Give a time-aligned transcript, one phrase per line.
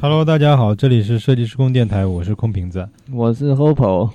[0.00, 4.10] Hello，大家好，这里是设计师空电台，我是空瓶子，我是 Hope。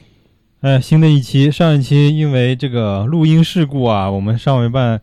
[0.61, 5.01] 哎，新的一期，上一期因为这个录音事故啊，我们上一半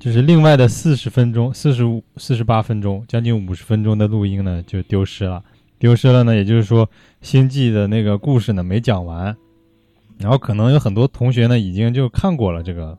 [0.00, 5.44] 就是另外的四十分钟、四十五、四十八分钟，将近五十分钟的录音呢就丢失了。
[5.78, 6.90] 丢失了呢，也就是说
[7.22, 9.36] 星际的那个故事呢没讲完，
[10.18, 12.98] 然后可能有很多同学呢已经就看过了这个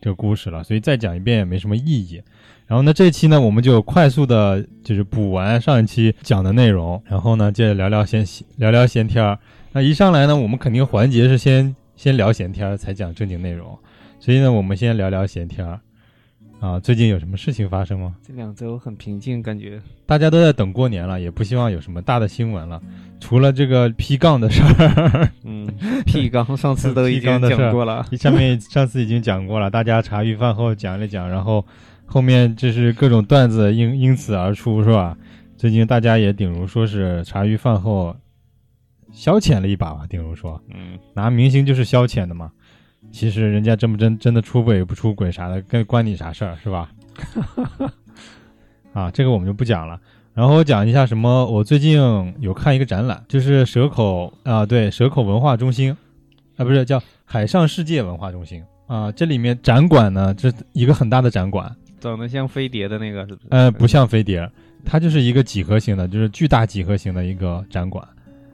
[0.00, 2.22] 这个故事了，所以再讲一遍也没什么意义。
[2.66, 8.24] 然后呢，这期呢，我们就快速的，就是补完上一期讲的内容，然后呢，接着聊聊先
[8.56, 9.38] 聊聊闲天儿。
[9.72, 13.78] 那一上来呢，我们肯定环节是先先聊闲天儿，才讲正经内容。
[14.20, 15.80] 所以呢，我们先聊聊闲天儿。
[16.60, 18.16] 啊，最近有什么事情发生吗？
[18.22, 22.80] 这两周很平静，感觉大家都在等过年了，也不希望有什么大的新闻了，
[23.20, 25.30] 除了这个 P 杠的事儿。
[25.44, 25.66] 嗯
[26.04, 31.64] ，P 杠上次都已经讲过了，下面 上次已经讲过了，大家茶余饭后讲了讲，然后。
[32.10, 35.14] 后面就是各种段子因因此而出，是吧？
[35.58, 38.16] 最近大家也顶如说是茶余饭后
[39.12, 42.50] 消遣了一把吧，顶如说，嗯，拿明星就是消遣的嘛。
[43.10, 46.90] 其实人家真不真真的出轨不出轨啥的，跟关你啥事儿是吧？
[48.92, 50.00] 啊，这个我们就不讲了。
[50.34, 51.98] 然后我讲一下什么，我最近
[52.38, 55.96] 有看一个展览，就是蛇口啊，对，蛇口文化中心
[56.56, 59.10] 啊，不是叫海上世界文化中心啊。
[59.10, 61.74] 这里面展馆呢，这一个很大的展馆。
[61.98, 63.48] 长得像飞碟的那个是不是？
[63.50, 64.48] 呃，不像飞碟，
[64.84, 68.06] 它就是一个几何形的，就是巨大几何形的一个展馆。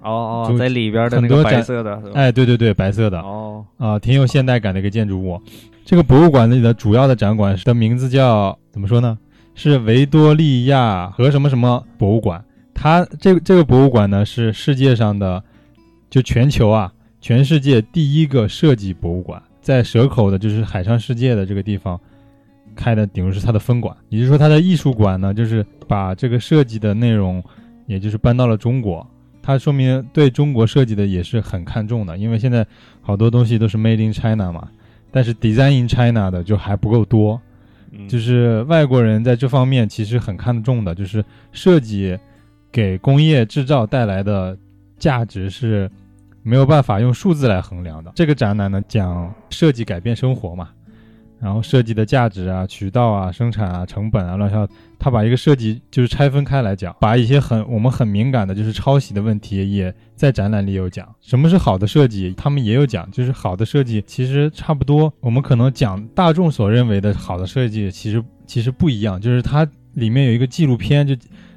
[0.04, 3.18] 哦哦，在里边的那个白色的，哎，对对对，白色的。
[3.20, 5.40] 哦啊，挺有现代感的一个建筑物。
[5.84, 9.18] 这个博物馆里的主要的展馆的名字叫怎么说呢？
[9.54, 12.44] 是维多利亚和什么什么博物馆。
[12.74, 15.42] 它这个这个博物馆呢，是世界上的，
[16.10, 21.98] 就全球啊，全世界第一个设计博物馆，在蛇口的，就是海上世界的这个地方。
[22.76, 27.40] 开的顶是它的分馆，也就是说它的艺术馆呢，就是把这个设计的内容，
[27.86, 29.06] 也就是搬到了中国。
[29.46, 32.66] 它说明对中国设计的也是很看重的，因为现在
[33.02, 34.70] 好多东西都是 Made in China 嘛，
[35.10, 37.38] 但是 Design in China 的就还不够多。
[38.08, 41.22] 就是外国人在这方面其实很看重的，就是
[41.52, 42.18] 设计
[42.72, 44.56] 给工业制造带来的
[44.98, 45.88] 价值是
[46.42, 48.10] 没有办法用数字来衡量的。
[48.16, 50.70] 这个展览呢，讲设计改变生活嘛。
[51.44, 61.06] 然后设计的价值啊、渠道啊、生产啊、成本啊，乱七八糟，他把一个设计就是拆分开来讲，把一些很我们很敏感的，就是抄袭的问题，也在展览里有讲。
[61.20, 62.32] 什么是好的设计？
[62.34, 65.12] 他们也有讲，就是好的设计其实差不多。
[65.20, 69.20] 我们可能讲大众所认为的好的设计，其实其实不一样。
[69.20, 71.14] 就是它里面有一个纪录片，就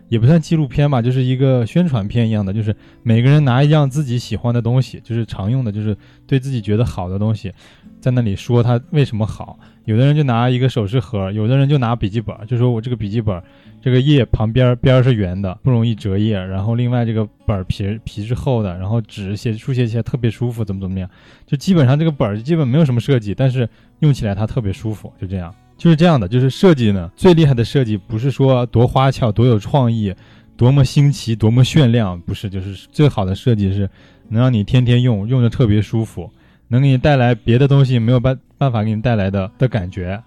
[0.09, 5.95] 也不算纪录片吧，就是一个宣传片一样的，就是每个人拿一样自己喜欢的东西，就是常用的，就是
[6.27, 7.53] 对自己觉得好的东西，
[8.01, 9.57] 在那里说它为什么好。
[9.87, 13.41] 有的人就拿一个首饰盒，有的人就拿笔记本，就说我这个笔记本，
[13.81, 21.09] 这个页旁边边是圆的，不容易折页，然后另外这个本皮皮是厚的，然后纸写书写起来特别舒服，怎么怎么样，
[21.45, 23.67] 就基本上这个本儿基本没有什么设计，但是
[23.99, 30.13] 用起来它特别舒服，就这样，就是这样的，就是设计呢，最厉害的设计不是说多花俏、多有创意、
[30.57, 33.89] 多么新奇、多么炫亮，不是，就是最好的设计是
[34.27, 36.29] 能让你天天用，用着特别舒服。
[36.67, 40.21] 能给你带来别的东西没有办办法给你带来的的感觉，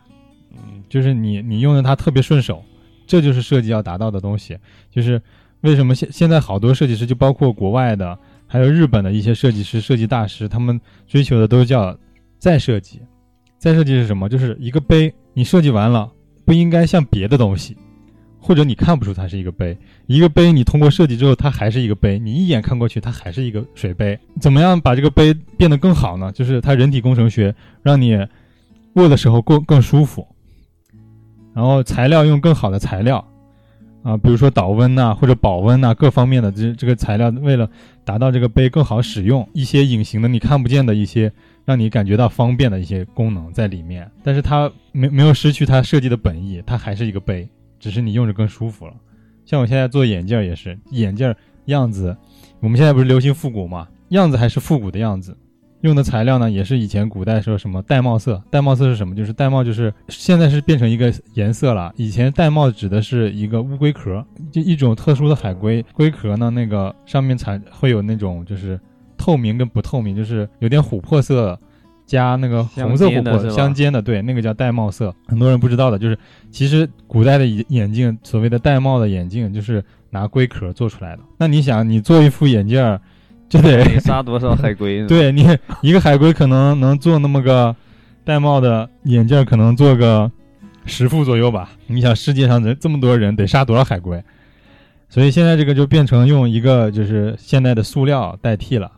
[0.53, 2.65] 嗯，就是你你用的它特别顺手，
[3.06, 4.59] 这就是设计要达到的东西。
[4.91, 5.21] 就是
[5.61, 11.97] 为什么现现在好多设计师，就包括国外的，还有日本的一些设计师、设计大师，他们追求的都叫
[12.38, 13.00] 再设计。
[13.59, 14.29] 再设计是什么？
[14.29, 16.11] 就是一个杯，你设计完了，
[16.47, 17.76] 不应该像别的东西。
[18.40, 19.76] 或者你看不出它是一个杯，
[20.06, 24.19] 一个杯你通过设计之后，它还是一个杯，你一眼看过去，它还是一个水杯。
[24.40, 26.32] 怎么样把这个杯变得更好呢？
[26.32, 28.19] 就是它人体工程学，让你
[28.94, 30.26] 握的时候更更舒服，
[31.54, 33.25] 然后材料用更好的材料，
[34.02, 37.70] 啊，比如说导温呐或者保温呐各方面的这这个材料，为了
[38.04, 41.31] 达到这个杯更好使用，一些隐形的你看不见的一些
[41.66, 47.48] 让你感觉到方便的一些功能在里面，但是它没没有失去它设计的本意，它还是一个杯。
[47.81, 48.94] 只是你用着更舒服了，
[49.44, 51.35] 像我现在做眼镜也是，眼镜
[51.65, 52.17] 样子
[52.61, 55.37] 我们现在不是流行复古嘛，样子还是复古的样子，
[55.81, 58.43] 用的材料呢也是以前古代说什么玳瑁色。
[58.50, 59.15] 玳瑁色是什么？
[59.15, 61.91] 就是玳瑁就是现在是变成一个颜色了。
[61.97, 68.79] 以前玳瑁指的是一个乌龟壳，就一种特殊的海龟龟壳呢，那个上面才会有那种就是
[69.17, 71.59] 透明跟不透明，就是有点琥珀色。
[72.11, 75.15] 加那个红色琥珀相间的，对，那个叫玳瑁色。
[75.29, 76.19] 很多人不知道的，就是
[76.51, 79.81] 其实古代的眼镜，所谓的玳瑁的眼镜，就是
[80.11, 81.23] 拿龟壳做出来的。
[81.39, 83.01] 那你想，你做一副眼镜儿，
[83.49, 85.07] 就得 杀多少海龟？
[85.07, 85.47] 对你
[85.83, 87.73] 一个海龟可能能做那么个
[88.27, 90.29] 玳瑁的眼镜，可能做个
[90.87, 91.71] 十副左右吧。
[91.87, 94.21] 你想世界上人这么多人，得杀多少海龟？
[95.09, 98.91] 所以现在这个就变成用一个就是现代的塑料代替了。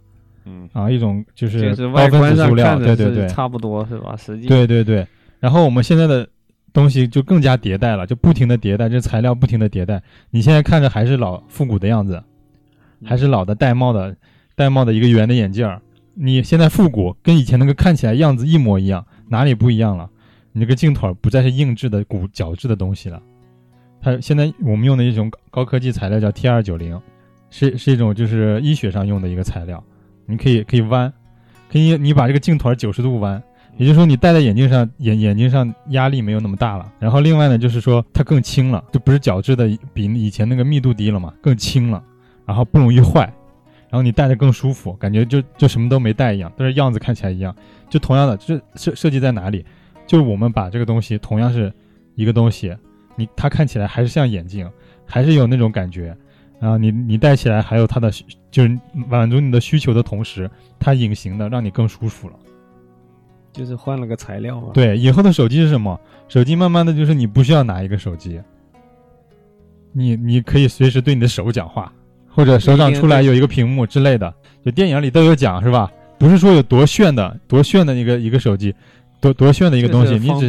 [0.44, 4.16] 嗯啊，一种就是外观塑料，对对对，差不多是吧？
[4.16, 5.06] 实际对对对。
[5.40, 6.28] 然后我们现在的
[6.72, 10.02] 东西就更加迭代了，就不停的迭代，这材料不停的迭代。
[10.30, 12.22] 你现在看着还是老复古的样子，
[13.04, 14.16] 还是老的戴帽的
[14.54, 15.80] 戴帽的一个圆的眼镜儿。
[16.14, 20.08] 你现在复古，跟以前那个看起来样子一模一样，哪里不一样了？
[20.52, 23.22] 你这个镜腿不再是硬质的骨角质的东西了，
[24.02, 27.00] 它现在我们用的一种高科技材料叫 T 二九零，
[27.48, 29.82] 是是一种就是医学上用的一个材料。
[30.32, 31.12] 你可以可以弯，
[31.70, 33.40] 可以你把这个镜腿九十度弯，
[33.76, 36.90] 也就是说你戴在眼镜上眼眼睛上压力没有那么大了。
[36.98, 42.02] 然后另外呢，就是说它更轻了，就不是角质的，比以前那个密度低了嘛，更轻了，
[42.46, 43.20] 然后不容易坏，
[43.90, 47.54] 然后你戴着更舒服，感觉就就什么都没戴一样，但是样子看起来一样。
[47.90, 49.64] 就同样的，这设设计在哪里？
[50.06, 51.72] 就是我们把这个东西同样是
[52.14, 52.74] 一个东西，
[53.16, 54.68] 你它看起来还是像眼镜，
[55.06, 56.16] 还是有那种感觉。
[56.62, 58.08] 然后你你戴起来还有它的，
[58.48, 60.48] 就是满足你的需求的同时，
[60.78, 62.34] 它隐形的让你更舒服了，
[63.52, 64.68] 就是换了个材料嘛。
[64.72, 66.00] 对，以后的手机是什么？
[66.28, 68.40] 手机慢慢的就是你不需要拿一个手机，
[69.92, 71.92] 你你可以随时对你的手讲话，
[72.28, 74.32] 或者手掌出来有一个屏幕之类的，
[74.64, 75.90] 就电影里都有讲是吧？
[76.16, 78.72] 不是说有多炫的多炫的一个一个手机。
[79.22, 80.48] 多多炫的一个东西，你只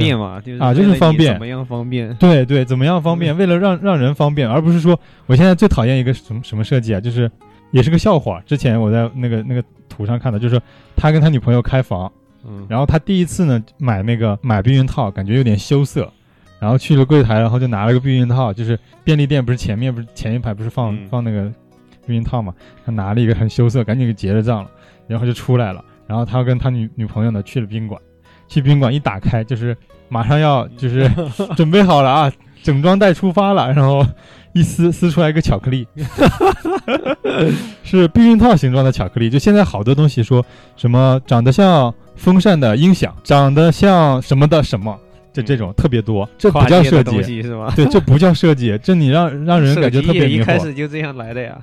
[0.59, 2.11] 啊，就是方便，怎么样方便？
[2.15, 3.37] 对对，怎么样方便？
[3.37, 7.29] 为了让让人方便，而不是说我现在最讨厌一个什么什么设计啊，就是
[7.69, 8.41] 也是个笑话。
[8.47, 10.59] 之前我在那个那个图上看的，就是
[10.95, 12.11] 他跟他女朋友开房，
[12.47, 16.11] 嗯，然后他第一次呢买那个买避孕套，感觉有点羞涩，
[16.59, 21.43] 然后去了柜台，然后就拿了个避孕套，就是便利店不是前面不是前一排不是放放那个
[22.07, 22.51] 避孕套嘛，
[22.83, 24.71] 他拿了一个很羞涩，赶紧给结了账了，
[25.07, 28.01] 然后就出来了，然后他跟他女女朋友呢去了宾馆。
[28.47, 29.75] 去宾馆一打开，就是
[30.09, 31.09] 马上要就是
[31.55, 32.31] 准备好了啊，
[32.61, 33.71] 整装待出发了。
[33.73, 34.05] 然后
[34.53, 35.87] 一撕撕出来一个巧克力，
[37.83, 39.29] 是避孕套形状的巧克力。
[39.29, 40.45] 就现在好多东西说
[40.75, 44.95] 什么长得像风扇的音响，长得像什么的什么，
[45.33, 46.29] 就这种特别多。
[46.37, 47.73] 这不叫设计是吗？
[47.75, 51.57] 对，这 不叫设计，这你让让人感觉特别一开始就这样来的呀。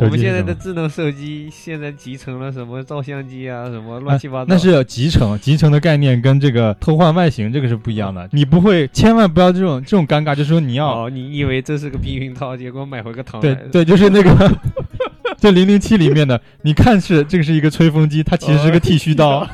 [0.00, 4.46] 我们现在的智能手机现在集成了什么照相机啊，什么乱七八糟。
[4.48, 8.28] 那是集成，集成的概念跟这个偷换外形这个是不一样的。
[8.32, 13.40] 你不会，千万不要这种这种尴尬，就是说你要，哦，你以为这是个避孕套，结果买回个糖。
[13.40, 14.58] 对对，就是那个，
[15.38, 19.46] 这零零七里面的，你看是这个是一个吹风机，它其实是个剃须刀。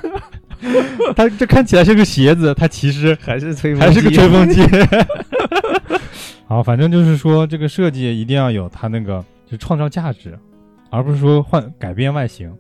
[1.17, 4.61] 它这看起来是个鞋子，它其实还是吹还是个吹风机。
[6.47, 9.25] 好，反正就是说这个设计一定要有它那个。
[9.47, 10.39] 就创造价值，
[10.91, 12.53] 而不是说换改变外形。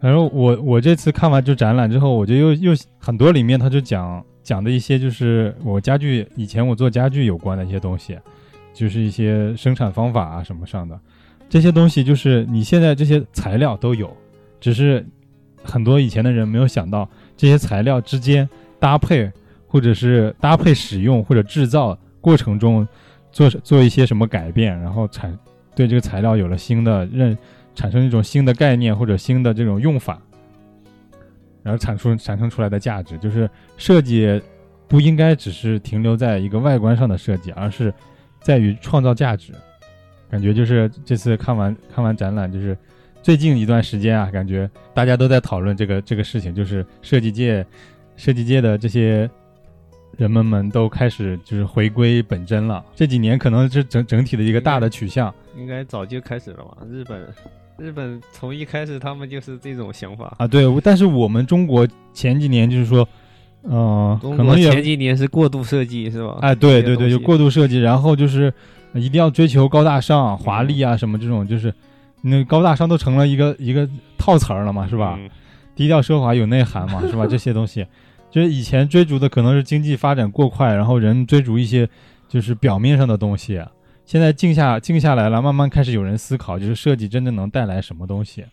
[0.00, 8.18] 反正我我这次看完就展览之后，我就又又很多里面他就讲讲的一些就是我家具以前我做家具有关的一些东西，
[8.74, 11.00] 就是一些生产方法啊什么上的
[11.48, 14.14] 这些东西，就是你现在这些材料都有，
[14.60, 15.06] 只是
[15.62, 18.46] 很多以前的人没有想到这些材料之间
[18.78, 19.32] 搭配，
[19.66, 22.86] 或者是搭配使用或者制造过程中
[23.32, 25.34] 做做一些什么改变，然后产。
[25.74, 27.36] 对这个材料有了新的认，
[27.74, 30.20] 产生一种新的概念或者新的这种用法，
[31.62, 34.40] 然后产出产生出来的价值，就是设计
[34.86, 37.92] 不应该只是停留在一个外观上的设计，而是
[38.40, 39.52] 在于创造价值。
[40.30, 42.76] 感觉就是这次看完看完展览，就是
[43.22, 47.64] 最近一段时间啊，感觉大家都在讨论这个这个事情，就是设计界
[48.16, 49.28] 设计界的这些。
[50.16, 52.84] 人们们都开始就是回归本真了。
[52.94, 56.76] 这几年可能是整整体的一个大的取向，应该早就开始了吧？
[56.90, 57.26] 日本，
[57.76, 60.46] 日本从一开始他们就是这种想法啊。
[60.46, 63.08] 对，但是我们中国前几年就是说，
[63.62, 66.38] 嗯，可能前几年是过度设计是吧？
[66.42, 68.52] 哎，对对对，就过度设计，然后就是
[68.94, 71.72] 一定要追求高大上、华丽啊什么这种，就是
[72.22, 75.18] 那高大上都成了一个一个套词儿了嘛，是吧？
[75.74, 77.26] 低调奢华有内涵嘛，是吧？
[77.26, 77.84] 这些东西。
[78.34, 81.88] 就是以前追逐的可能是经济发展过快，然后人追逐一些
[82.28, 83.62] 就是表面上的东西，
[84.04, 88.44] 现在静下静下来了，慢慢开始有人思考，就是设计真正能带来什么东西，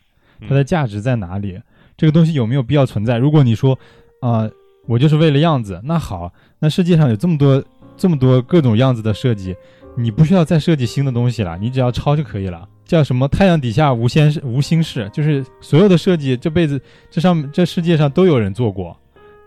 [0.48, 1.60] 它的价值在哪里？
[1.98, 3.18] 这个东西有没有必要存在？
[3.18, 3.76] 如果你说，
[4.20, 4.48] 啊，
[4.86, 7.64] 我就是为了样子，那好，那世界上有这么多
[7.98, 9.56] 这么多各种样子的设计，
[9.98, 12.70] 你不需要再设计新的东西了，你只要抄就可以了。
[12.86, 13.28] 叫什么？
[13.28, 18.96] 太阳底下无先无心事，就是所有的设计，这辈子这上这世界上都有人做过，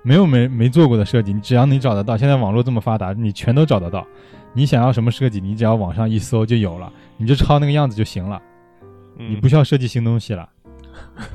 [0.05, 4.07] 没有没没做过的设计，你只要你找得到，现在网络这么发达，你全都找得到。
[4.53, 8.41] 你想要什么设计，你只要网上一搜就有了，你就抄那个样子就行了，
[9.17, 10.49] 你不需要设计新东西了。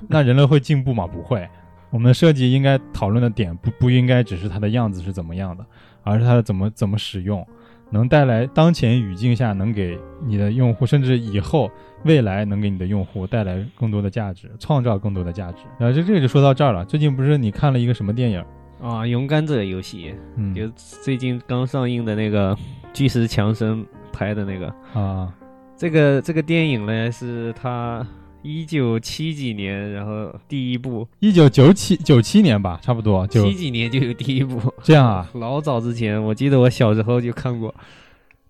[0.07, 1.07] 那人类会进步吗？
[1.07, 1.45] 不会。
[1.89, 5.65] 我们的设计应该讨论的点不不应该只是它的样子是怎么样的，
[6.03, 7.45] 而是它的怎么怎么使用，
[7.89, 11.69] 能带来当前语境下能给你的用户，甚至以后
[12.05, 15.63] 未来能给你的用户带来更多的价值，创造更多的价值。
[15.79, 16.85] 然后这这个就说到这儿了。
[16.85, 18.45] 最近不是你看了一个什么电影
[18.81, 19.05] 啊？
[19.05, 22.57] 勇敢者游戏，嗯，就最近刚上映的那个
[22.93, 25.33] 巨石强森拍的那个啊。
[25.77, 28.05] 这个这个电影呢是他。
[28.41, 37.75] 一九七几年，然后第一部，一九九七九七年吧，差不多，七几年就有第一部， 这样啊， 老早之前，我记得我小时候就看过，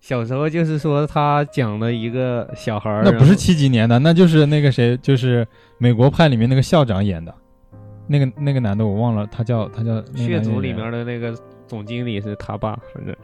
[0.00, 5.44] 小时候就是说他讲了一个小孩儿，那不是七几年的，那就是那个谁，就是
[5.78, 7.34] 美国派里面那个校长演的，
[8.12, 11.32] 那个那个男的我忘了，他叫他叫血族里面的那个
[11.68, 13.14] 总经理是他爸，反正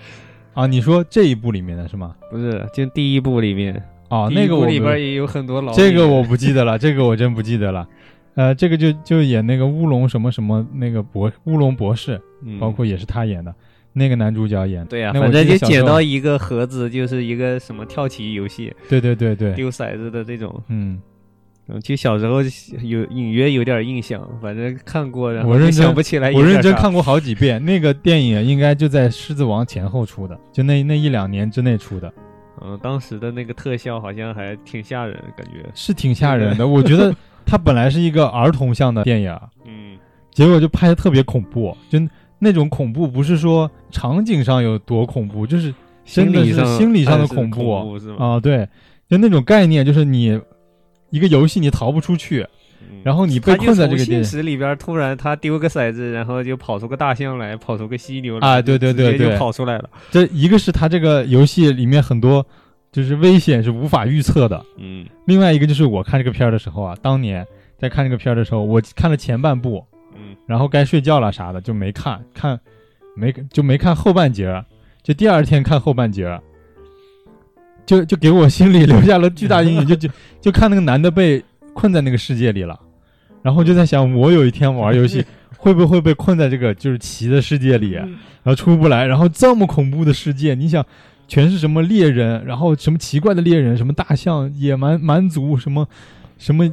[0.54, 2.14] 啊，你说这一部里面的是吗？
[2.30, 3.82] 不是，就第一部里面。
[4.08, 7.88] 哦，那个我里边也有很多老，这个我不记得了，这个我真不记得了。
[8.36, 12.20] 呃，这个就就演那个乌龙什么什么那个博乌龙博士，
[12.60, 13.52] 包括也是他演的，
[13.92, 14.86] 那个男主角演。
[14.86, 18.72] 对呀，反正就捡到一个盒子，就是一个什么跳棋游戏。
[18.88, 20.62] 对对对对，丢骰子的这种。
[20.68, 21.00] 嗯
[21.68, 22.40] 嗯，其实小时候
[22.82, 26.30] 有隐约有点印象，反正看过，然后想不起来。
[26.32, 32.12] 我认真看过好几遍，那个电影应该就在《狮子王》前后出的，就那那一两年之内出的。
[32.62, 36.66] 嗯，当时的那个特效好像还挺吓人，感觉是挺吓人的。
[36.68, 39.98] 我觉得它本来是一个儿童向的电影，嗯，
[40.30, 41.98] 结果就拍的特别恐怖，就
[42.38, 47.72] 那种恐怖不是说场景上有多恐怖，就是真的是心理上的恐怖
[48.18, 48.66] 啊，对，
[49.08, 50.40] 就那种概念，就是你
[51.10, 52.46] 一个游戏你逃不出去。
[53.02, 58.62] 然后你被困在这个现实里边，突然他丢个骰子，然后就跑出个大象来，跑出个犀牛来啊！
[58.62, 59.90] 对对对对，就跑出来了。
[60.10, 62.44] 这一个是他这个游戏里面很多
[62.92, 65.06] 就是危险是无法预测的，嗯。
[65.24, 67.46] 另外一个就是我看这个片儿的时候啊，当年
[67.78, 69.84] 在看这个片儿的时候，我看了前半部，
[70.14, 72.58] 嗯，然后该睡觉了啥的就没看，看
[73.16, 74.64] 没就没看后半截，
[75.02, 76.40] 就第二天看后半截，
[77.86, 80.08] 就就给我心里 留下了巨大阴影，就就
[80.40, 82.78] 就看那个男的被困在那个世界里了。
[83.42, 85.24] 然后就在想，我有一天玩游戏，
[85.56, 88.06] 会不会被困在这个就是棋的世界里，然
[88.44, 89.06] 后出不来？
[89.06, 90.84] 然后这么恐怖的世界，你想，
[91.28, 95.86] 全是什么猎人，然后什么奇怪的猎人，什么大象、野蛮蛮族，什么
[96.38, 96.68] 什么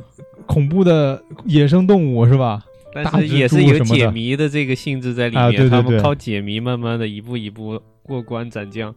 [0.47, 2.63] 恐怖的野生动物，是吧？
[2.95, 8.93] 但是也是有解谜的这个性质在里面，他们靠解谜慢慢的一步一步过关斩将，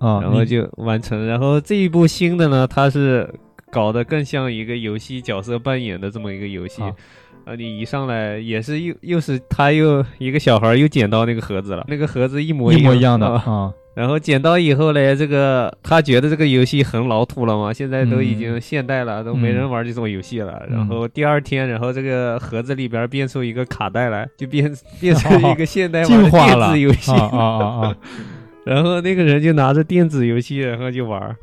[0.00, 1.26] 啊，然后就完成。
[1.26, 3.32] 然后这一部新的呢，它是。
[3.72, 13.72] 搞得更像一个游戏角色扮演的这么一个游戏，啊，你一上来也是又又是他又一个小孩又捡到那个盒子了，那个盒子一模一模一样的啊。
[13.94, 20.64] 然后捡到以后嘞，这个他觉得这个游戏很老土了嘛，现在都已经现代了，都没人玩这种游戏了。
[20.68, 27.38] 然后第二天，然后这个盒子里边变出一个卡带来，就变变成一个现代进化电子游戏啊啊
[27.86, 27.96] 啊！
[28.66, 31.36] 然后那个人就拿着电子游戏，然后就玩儿。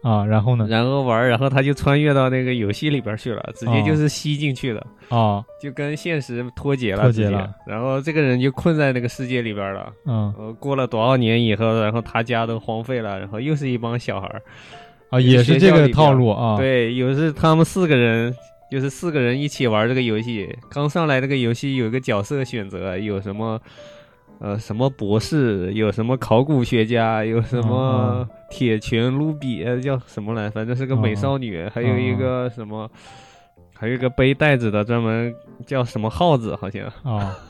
[0.00, 0.64] 啊，然后呢？
[0.70, 7.52] 然后玩儿，然后他就穿越到那个游戏里边去了，直接就是吸进去了啊，就跟现实脱节了，脱节了。
[7.66, 9.92] 然后这个人就困在那个世界里边了。
[10.06, 14.42] 嗯，过了多少年以后，然后他家都荒废了，然后又是一帮小孩儿
[15.10, 16.56] 啊，也是这个套路啊。
[16.56, 18.32] 对，有是他们四个人，
[18.70, 20.48] 就是四个人一起玩这个游戏。
[20.70, 23.60] 刚上来这个游戏有一个角色选择，有什么？
[24.40, 25.72] 呃，什么博士？
[25.72, 27.24] 有什么考古学家？
[27.24, 29.64] 有什么铁拳卢比？
[29.80, 30.48] 叫什么来？
[30.48, 31.68] 反正是个美少女。
[31.68, 32.88] 还有一个什么？
[33.74, 35.34] 还有一个背袋子的，专门
[35.66, 36.54] 叫什么耗子？
[36.56, 37.36] 好像啊。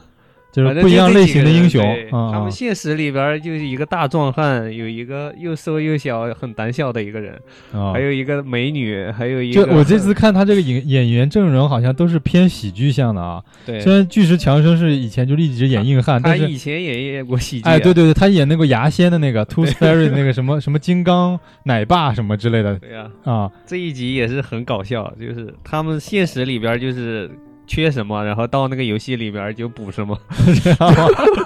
[0.58, 7.38] 就是不一样类型的英雄，他们现实里边就是一个大壮汉，有一个又瘦又小、很胆小的一个人，
[7.92, 9.64] 还有一个美女，还有一个。
[9.64, 13.42] 就我这次看他这个演演员阵容，好像都是偏喜剧向的啊。
[13.64, 17.68] 对，虽然巨石强森是以前就一直演硬汉，他以前也演过喜剧。
[17.68, 22.74] 哎，对对对，他演那个牙仙的那个 Tooth Fairy 那个什么什么金刚奶爸什么之类的。
[22.76, 27.30] 对呀，啊，这一集也是很搞笑，就是他们现实里边就是。
[27.68, 30.18] 缺什么，然后到那个游戏里边就补什么。
[30.60, 30.96] 知道吗？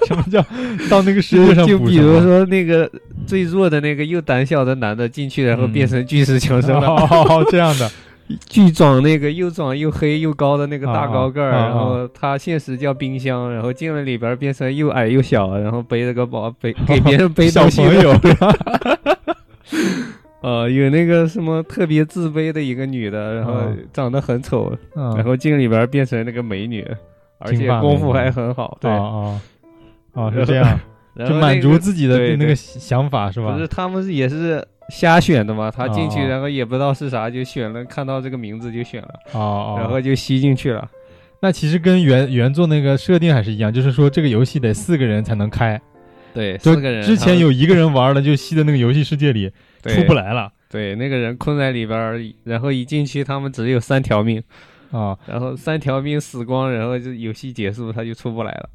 [0.07, 0.41] 什么叫
[0.89, 2.89] 到那个世界上就比补什么如说那个
[3.27, 6.87] 最弱的那个又胆小的男的进去，然后变成巨石强森了。
[6.87, 7.91] 哦，这样的
[8.47, 18.13] 巨壮那个又壮又黑又高的那个大高个儿，然后他现实叫冰箱，然后进了里边变成又矮又小，然后背着个包背给别人背小东西朋友，
[20.43, 26.85] 呃，有那个什么特别自卑的一个女的，然后啊长得很丑，嗯然后进里边变成那个美女，
[27.39, 29.39] 而且功夫还很好，对，哦
[30.13, 30.79] 哦哦， 是这样，
[31.17, 33.59] 就满足自己的那个想法是吧不？
[33.59, 40.87] 是他们是也是瞎选的嘛，他进去哦然后也不知道是啥就选了，看到这个名字就选了，然后就吸进去了。
[41.39, 45.79] 那其实跟原原作那个设定还是一样，就是说这个游戏得四个人才能开，
[46.33, 49.53] 对，四个人之前有一个人玩了就吸的那个游戏世界里对
[49.89, 50.51] 出不来了。
[50.69, 54.41] 对，那个人困在里边儿，然后一进去，他们只有三条命，
[54.91, 55.17] 啊。
[55.27, 58.69] 然后三条命死光，然后就游戏结束，他就出不来了。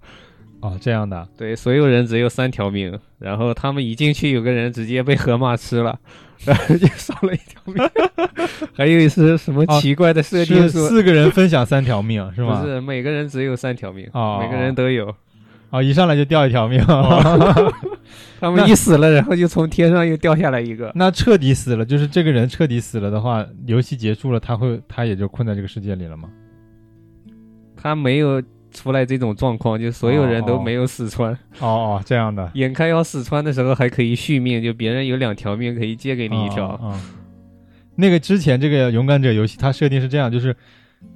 [0.61, 1.27] 哦这样的。
[1.37, 5.99] 对，所有人只有三条命，然后他们一进去，有个人直接被河马吃了，
[6.45, 7.91] 然后就少了一条命。
[8.75, 12.61] 还有一次什么哦奇怪的设定是，四个人分享三条命是吗？
[12.61, 14.39] 不是每个人只有三条命，哦。
[14.41, 15.15] 每个人都有。
[15.71, 17.73] 哦，一上来就掉一条命，哦
[18.41, 20.93] 他们一死了，然后就从天上又掉下来一个。
[20.95, 26.29] 那彻底死了，就是这个人彻底死了的话，游戏结束了，他会他也就困在这个世界里了吗？
[27.77, 31.33] 他没有出来这种状况，就所有人都没有死穿。
[31.61, 36.69] 哦哦，这样的，眼看要死穿的时候，还可以续命，就别人有两条命可以借给你一条。
[36.69, 37.01] 哦哦
[38.01, 40.55] 那个之前这个勇敢者游戏，它设定是这样，就是，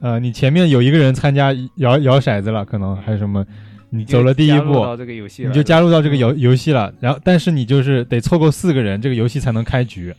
[0.01, 3.47] 呃，你前面有一个人参加摇摇骰子了，可能还是什么，
[3.95, 10.15] 你走了第一步到，这个游戏，你就加入到这个游游戏了，然后但是你就是得凑够四个人，这个游戏才能开局。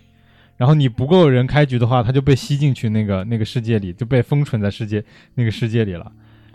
[0.55, 5.03] 然后你不够人开局的话，他就被吸进去那个那个世界里，就被封存在世界
[5.33, 6.11] 那个世界里了。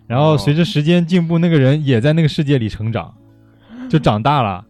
[0.06, 3.12] 然后随着时间进步，那个人也在那个世界里成长，
[3.90, 4.64] 就长大了，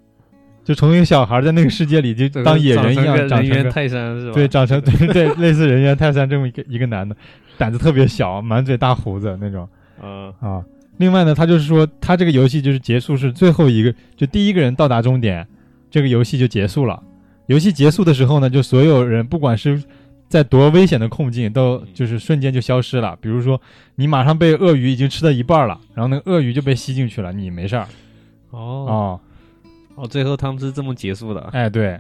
[0.65, 4.33] 就从一个小孩在那个世界里就当野人一样长成人猿泰山是吧？
[4.33, 7.15] 对，长成对对， 类似人猿泰山这么一个一个男的，
[7.59, 9.69] 胆子特别小，满嘴大胡子那种
[10.03, 10.65] 嗯，啊。
[10.99, 15.47] 另外呢，他就是说，他这个游戏就是结束是最后一个，就第一个人到达终点，
[15.91, 17.03] 这个游戏就结束了。
[17.47, 19.83] 游戏结束的时候呢，就所有人不管是
[20.29, 23.17] 在多危险的困境，都就是瞬间就消失了。
[23.21, 23.59] 比如说，
[23.95, 27.87] 你马上被鳄鱼已经吃到一半了，然后那个鳄鱼就被吸进去了，你没事儿
[28.51, 29.21] 哦哦。
[29.95, 31.41] 哦，最后他们是这么结束的。
[31.53, 31.99] 哎，对，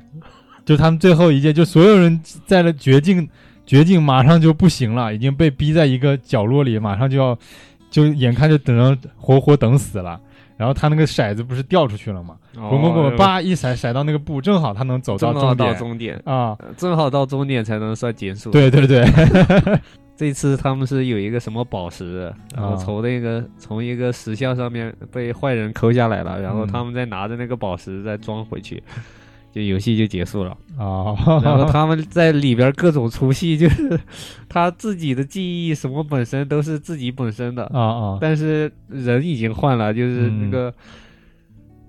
[0.64, 3.28] 就他们最后一届，就所有人在了绝境，
[3.64, 7.38] 绝境马上就不行了，已经被逼在一个角落里，马上就要，
[7.90, 10.20] 就眼看就等着活活等死了。
[10.57, 12.37] 然后他那个骰子不是掉出去了吗？
[12.57, 16.57] 哦滚滚滚，叭一骰骰到那个布，正好他能走到正好到终点，啊！
[16.59, 19.07] 呃正好到终点才能算结束。，对对对，
[20.18, 22.24] 这次他们是有一个什么宝石，
[22.57, 28.83] 然后啊从那个从一个石像上面被坏人抠下来了，然后嗯他们再拿着那个宝石再装回去，
[29.52, 30.50] 就游戏就结束了。
[30.78, 33.98] 啊， 然后他们在里边各种出戏， 就是
[34.48, 40.74] 他自己的记忆什么本身都是自己本身的，啊啊，但是人已经换了，就是嗯那个。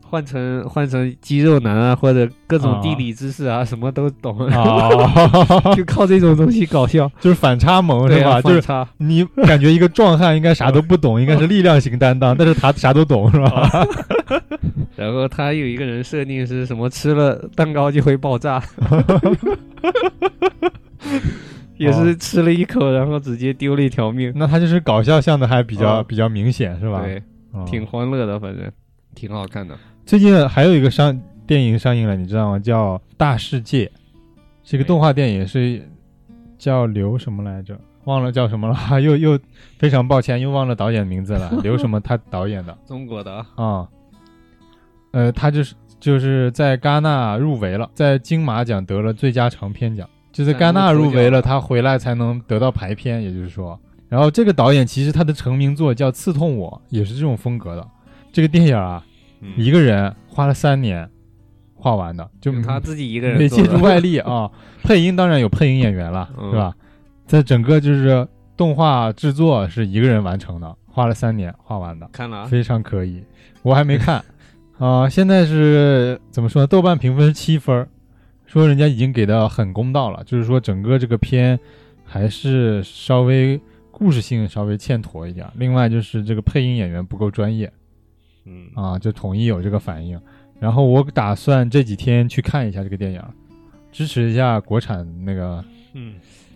[0.09, 4.89] 换成换成肌肉男啊，或者各种啊地理知识啊，什么都懂，啊，
[5.75, 8.41] 就靠这种东西搞笑，就是反差萌是吧？
[8.41, 8.67] 就是
[8.97, 13.69] 你感觉一个壮汉应该啥都不懂， 应该是力量型担当，但是他啥都懂是吧？
[14.97, 18.61] 然后他有一个人设定是什么，吃了蛋糕就会爆炸，
[21.77, 24.33] 也是吃了一口，然后直接丢了一条命。
[24.35, 27.01] 那他就是搞笑向的还比较啊比较明显是吧？
[27.03, 27.21] 对，
[27.53, 28.69] 嗯挺欢乐的，反正
[29.15, 29.75] 挺好看的。
[30.09, 32.57] 最近还有一个上电影上映了，你知道吗？
[32.57, 33.85] 叫《大世界》，
[34.63, 35.87] 是一个动画电影，是
[36.57, 37.79] 叫刘什么来着？
[38.05, 39.39] 忘了叫什么了， 又又
[39.77, 41.51] 非常抱歉，又忘了导演名字了。
[41.61, 41.99] 刘什么？
[41.99, 43.87] 他导演的中国的啊啊、
[45.11, 53.79] 呃，他就是就是在戛纳入围了，在金马奖得了最佳长片奖，就是戛纳入围了，他回来才能得到排片，也就是说。
[54.07, 57.87] 然后这个导演其实他的成名作叫《刺痛我》，也是这种风格的。
[58.31, 59.03] 这个电影啊，
[59.41, 61.09] 嗯一个人花了三年
[61.75, 64.49] 画完的，就就他自己一个没人做的借助外力啊。
[64.83, 66.75] 配音当然有配音演员了，嗯是吧？
[67.25, 73.23] 在整个就是动画制作是一个人完成的，花了三年画完的，看了啊，非常可以。
[73.61, 74.23] 我还没看
[74.77, 76.67] 啊、现在是怎么说呢？
[76.67, 77.87] 豆瓣评分是七分儿，
[78.45, 81.59] 说人家已经给的很公道了，就是说整个这个片
[82.05, 83.59] 还是稍微
[83.91, 85.51] 故事性稍微欠妥一点儿。
[85.57, 87.69] 另外就是这个配音演员不够专业。
[88.45, 90.19] 嗯啊，就统一有这个反应。
[90.59, 93.21] 然后我打算这几天去看一下这个电影，
[93.91, 96.15] 支持一下国产那个嗯，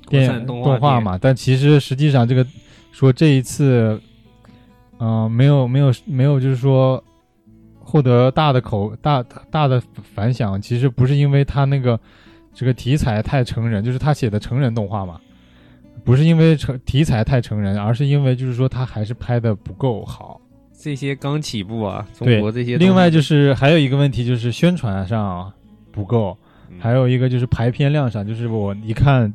[0.10, 1.18] 电影动动画，嘛。
[1.18, 2.46] 但其实实际上这个
[2.92, 4.00] 说这一次
[5.00, 7.04] 嗯、没有没有没有，就是说
[7.80, 9.82] 获得大的口大大的
[10.14, 12.00] 反响，其实不是因为他那个
[12.54, 15.20] 这个题材太成人，就是他写的成人动画嘛，
[16.06, 20.40] 不是因为成题材太成人，而是因为就是说他还是拍的不够好。
[20.84, 22.78] 这些刚起步啊，中国这些。
[22.78, 25.50] 另外就是还有一个问题就是宣传上
[25.94, 26.38] 不够，
[26.70, 29.34] 嗯还有一个就是排片量上，就是我一看，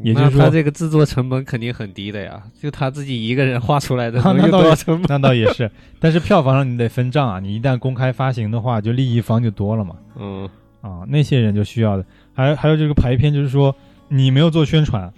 [0.00, 5.06] 也就是说他说，这个制作成本肯定很低的呀，就他自己一个人画出来的， 那多少成本？
[5.08, 9.94] 那倒也是，但是票房上你得分账啊，你一旦公开发行的话，就利益方就多了嘛。
[10.18, 12.04] 嗯啊，那些人就需要的。
[12.34, 13.72] 还还有这个排片，就是说
[14.08, 15.12] 你没有做宣传，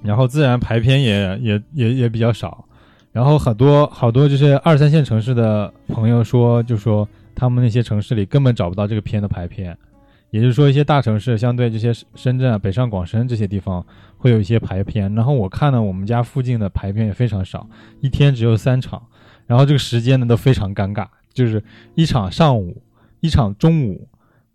[0.00, 2.64] 然后自然排片也也也也比较少。
[3.12, 9.76] 然后很多好多就是二三线城市的朋友说，就说他们那些城市里根本找不到这个片的排片，
[10.30, 13.84] 也就是说一些大城市，相对这些深圳啊、北上广深这些地方
[14.16, 15.12] 会有一些排片。
[15.16, 17.68] 然后我看呢，我们家附近的排片也非常少，
[18.00, 19.02] 一天只有三场，
[19.46, 21.60] 然后这个时间呢都非常尴尬，就是
[21.96, 22.80] 一场上午，
[23.18, 24.06] 一场中午，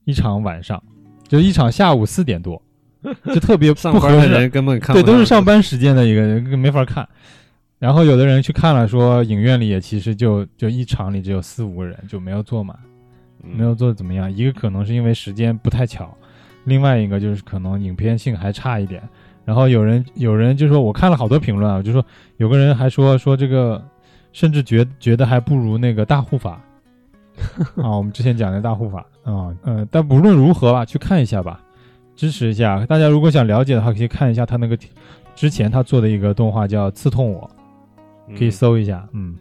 [0.05, 0.81] 一场晚上，
[1.27, 2.61] 就一场下午四点多，
[3.25, 4.15] 就特别不合适。
[4.15, 7.05] 班的人根本看对，都是上班时间的一个人没法看。
[7.77, 12.77] 然后有的人去看了，说影院里也其实就就一场里只有四五个人，就没有坐满，
[13.43, 14.31] 嗯没有做的怎么样。
[14.31, 16.15] 一个可能是因为时间不太巧，
[16.63, 19.01] 另外一个就是可能影片性还差一点。
[19.43, 22.03] 然后有人有人就说，我看了好多评论啊，就说
[22.37, 23.83] 有个人还说说这个，
[24.31, 26.59] 甚至觉觉得还不如那个大护法
[27.77, 31.61] 啊，我们之前讲的大护法啊，呃，但不论如何吧，去看一下吧，
[32.15, 32.83] 支持一下。
[32.85, 34.75] 大家如果想了解的话，可以看一下他那个
[35.35, 37.41] 之前他做的一个动画叫《刺痛我》，
[38.37, 39.35] 可以嗯搜一下，嗯。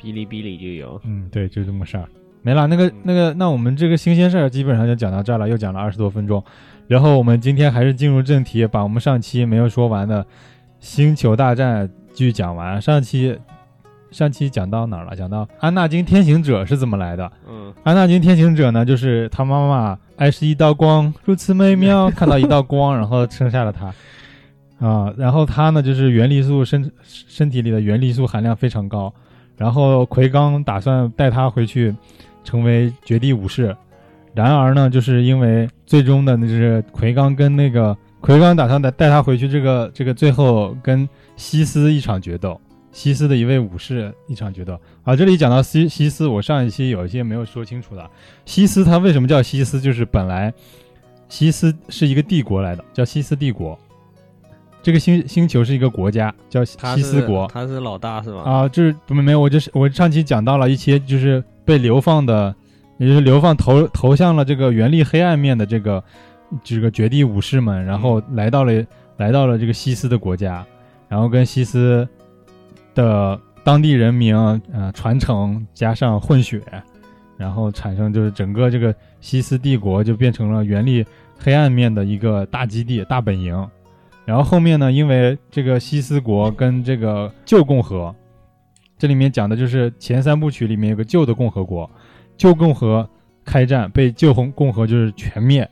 [0.00, 1.00] 哔哩哔哩就有。
[1.04, 2.08] 嗯，对，就这么事儿，
[2.42, 2.68] 没了。
[2.68, 6.42] 那个那个，那我们这个新鲜事儿基本上就讲到这儿了，又讲了二十多分钟。
[6.86, 10.22] 然后我们今天还是进入正题，把我们上期没有说完的
[10.78, 12.80] 《星球大战》继续讲完。
[12.80, 13.36] 上期
[14.12, 15.16] 上期讲到哪儿了？
[15.16, 17.30] 讲到安纳金天行者是怎么来的？
[17.48, 23.92] 嗯安纳金天行者呢， 就是他妈妈爱是一道光，如此美妙，看到一道光，然后生下了他。
[24.78, 29.12] 啊，然后他呢，就是元力素身身体里的元力素含量非常高，
[29.56, 31.94] 然后奎刚打算带他回去，
[32.44, 33.76] 成为绝地武士。
[34.34, 42.60] 然而呢，就是因为最终的，那就是奎刚跟那个奎刚打算带带他回去，这个这个最后跟西斯一场决斗，
[42.92, 44.78] 西斯的一位武士一场决斗。
[45.02, 48.10] 啊，这里讲到西西斯，我上一期有一些没有说清楚的。
[48.44, 49.80] 西斯他为什么叫西斯？
[49.80, 50.54] 就是本来
[51.28, 53.76] 西斯是一个帝国来的，叫西斯帝国。
[54.82, 57.46] 这个星星球是一个国家，叫西斯国。
[57.52, 58.42] 他是老大是吧？
[58.42, 62.54] 啊，就是没没有，我就是我上期讲到了一些就是被流放的，
[62.96, 66.02] 也就是流放投投向了这个原力黑暗面的这个
[66.62, 68.72] 这个绝地武士们，然后来到了、
[69.16, 70.64] 来到了这个西斯的国家，
[71.08, 72.08] 然后跟西斯
[72.94, 74.34] 的当地人民
[74.72, 76.62] 呃传承加上混血，
[77.36, 81.04] 然后产生就是整个这个西斯帝国就变成了原力
[81.36, 83.68] 黑暗面的一个大基地、大本营。
[84.28, 88.14] 然后后面呢，因为这个西斯国跟这个旧共和，
[88.98, 91.90] 这里面讲的就是前三部曲里面有个旧的共和国，
[92.36, 93.08] 旧共和
[93.42, 95.66] 开战被旧共共和就是全灭，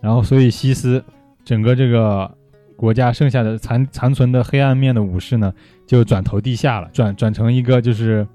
[0.00, 1.04] 然后所以西斯
[1.44, 2.34] 整个这个
[2.74, 5.52] 国家剩下的残残存的黑暗面的武士呢，
[5.86, 8.26] 就转投地下了，转转成一个就是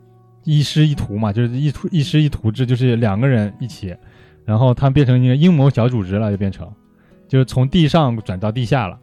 [0.43, 3.95] 一师一徒嘛，就是一徒一师一徒制，就是两个人一起，
[4.45, 6.71] 然后他们变成一个阴谋小组织了，就变成，
[7.27, 8.99] 就是从地上转到地下了。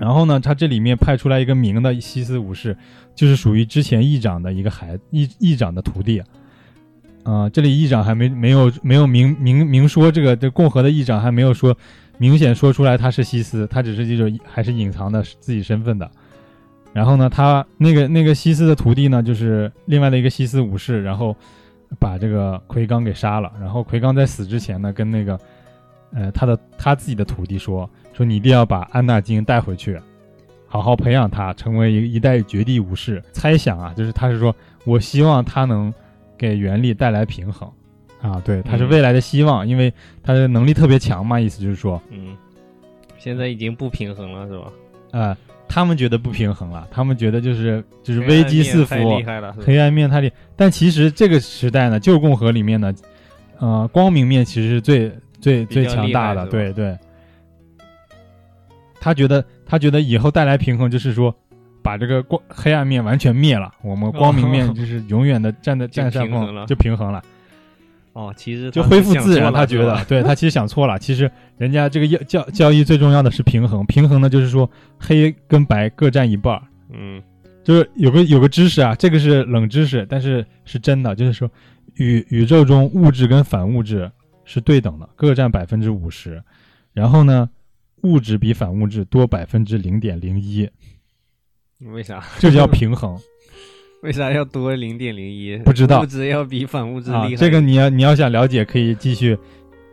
[0.00, 2.74] 然后呢，他这里面派出来一个明的西斯武士，
[3.14, 6.22] 就是属于之前议长的一个孩议议长的徒弟。
[7.22, 11.76] 啊、这里议长还没没有没有明明明说这个这共和的议长还没有说
[12.16, 16.10] 明显说出来他是西斯，他只是这种还是隐藏的自己身份的。
[16.94, 21.36] 然后呢，他那个那个西斯的徒弟呢，就是另外的一个西斯武士，然后
[21.98, 23.52] 把这个奎刚给杀了。
[23.60, 25.38] 然后奎刚在死之前呢，跟那个
[26.12, 29.98] 呃他的他自己的徒弟说说你一定要把安纳金带回去，
[30.66, 33.22] 好好培养他，成为一一代绝地武士。
[33.32, 35.92] 猜想啊，就是他是说我希望他能
[36.36, 37.70] 给原力带来平衡。
[38.20, 39.90] 啊，对，他是嗯未来的希望，因为
[40.22, 42.36] 他的能力特别强嘛，意思就是说，嗯，
[43.16, 44.72] 现在已经不平衡了是吧？
[45.12, 52.92] 呃，他们觉得不平衡了，他们觉得就是就是危机四伏，黑暗面太厉害了，黑暗面太厉，但其实这个时代呢，旧共和里面呢，
[53.58, 56.96] 呃，光明面其实是最最最强大的，对对。
[59.00, 61.34] 他觉得他觉得以后带来平衡，就是说
[61.82, 67.22] 把这个光黑暗面完全灭了，我们 光明面就是永远的站在 就占上平衡了风，就平衡了，
[68.12, 69.50] 哦，其实就恢复自然。
[69.50, 76.62] 他觉得，对他其实想错了，其实人家这个要交交易最重要的是平衡，平衡呢就是说黑跟白各占一半儿。
[76.92, 77.22] 嗯
[77.62, 81.48] 就是有个有个知识啊，这个是冷知识，但是是真的，就是说
[81.94, 84.10] 宇宇宙中物质跟反物质
[84.52, 86.42] 是对等的，各占百分之五十，
[86.92, 87.48] 然后呢，
[88.02, 90.68] 物质比反物质多百分之零点零一，
[91.78, 92.20] 为啥？
[92.40, 93.16] 这叫 平衡。
[94.02, 95.56] 为啥要多零点零一？
[95.58, 99.38] 不知道物质要比反物质啊厉害。，这个你要你要想了解，可以继续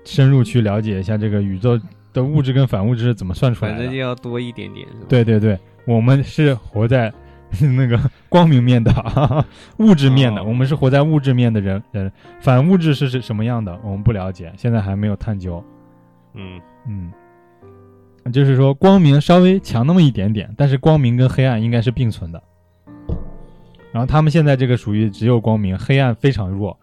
[0.04, 1.80] 深入去了解一下这个宇宙
[2.12, 4.00] 的物质跟反物质是怎么算出来的反正就。
[4.00, 5.06] 要多一点点，是吧？
[5.08, 7.14] 对对对，我们是活在
[7.76, 8.92] 那个光明面的
[9.80, 12.12] 物质面的，哦我们是活在物质面的人人。
[12.40, 15.64] 反物质是是什么样的，我们不了解，现在还没有探究。
[16.34, 17.12] 嗯嗯，
[18.32, 22.42] 就是说光明稍微强那么一点点，但是光明跟黑暗应该是并存的。
[23.92, 26.78] 然后他们现在这个属于只有光明，黑暗非常弱。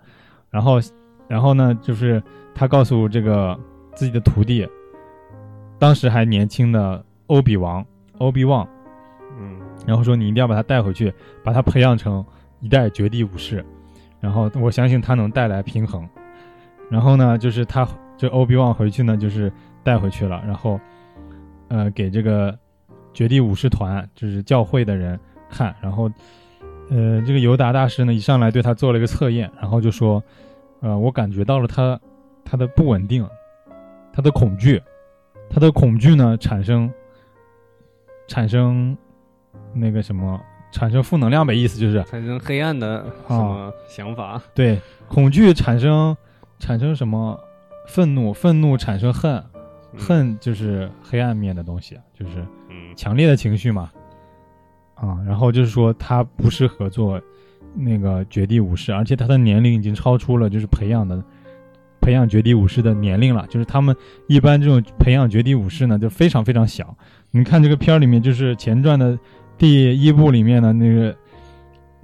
[0.50, 0.80] 然后，
[1.28, 2.20] 然后呢，就是
[2.54, 3.56] 他告诉这个
[3.94, 4.66] 自己的徒弟，
[5.78, 7.84] 当时还年轻的欧比王
[8.18, 8.83] 欧比旺，嗯
[9.86, 12.24] 然后说你一定要把他带回去，把他培养成
[12.60, 13.64] 一代绝地武士，
[14.20, 16.08] 然后我相信他能带来平衡。
[16.90, 20.78] 然后呢，就是他这欧比旺回去呢，就是带回去了，然后
[21.68, 22.56] 呃给这个
[23.12, 25.18] 绝地武士团，就是教会的人
[25.48, 26.10] 看，然后
[26.90, 30.22] 呃这个尤达大师呢一上来对他做了一个测验，然后就说，
[30.80, 31.98] 呃我感觉到了他
[32.44, 33.26] 他的不稳定，
[34.12, 34.80] 他的恐惧，
[35.48, 36.90] 他的恐惧呢产生
[38.28, 38.96] 产生
[39.74, 40.40] 那个什么，
[40.72, 44.40] 产生负能量呗，意思就是产生黑暗的什么想法？
[44.54, 46.16] 对恐惧产生
[46.58, 47.38] 产生什么
[47.88, 49.34] 愤怒，愤怒产生恨，
[49.92, 52.38] 嗯恨就是黑暗面的东西，就是
[52.70, 53.90] 嗯强烈的情绪嘛。
[54.94, 57.20] 啊，然后就是说他不适合做
[57.74, 61.22] 那个绝地武士，而且他的年龄已经超出了就是培养的
[62.00, 63.44] 培养绝地武士的年龄了。
[63.48, 63.94] 就是他们
[64.28, 66.96] 一般这种培养绝地武士呢，就非常非常小。
[67.32, 69.18] 你看这个片儿里面，就是前传的
[69.56, 71.14] 第一部里面呢那个，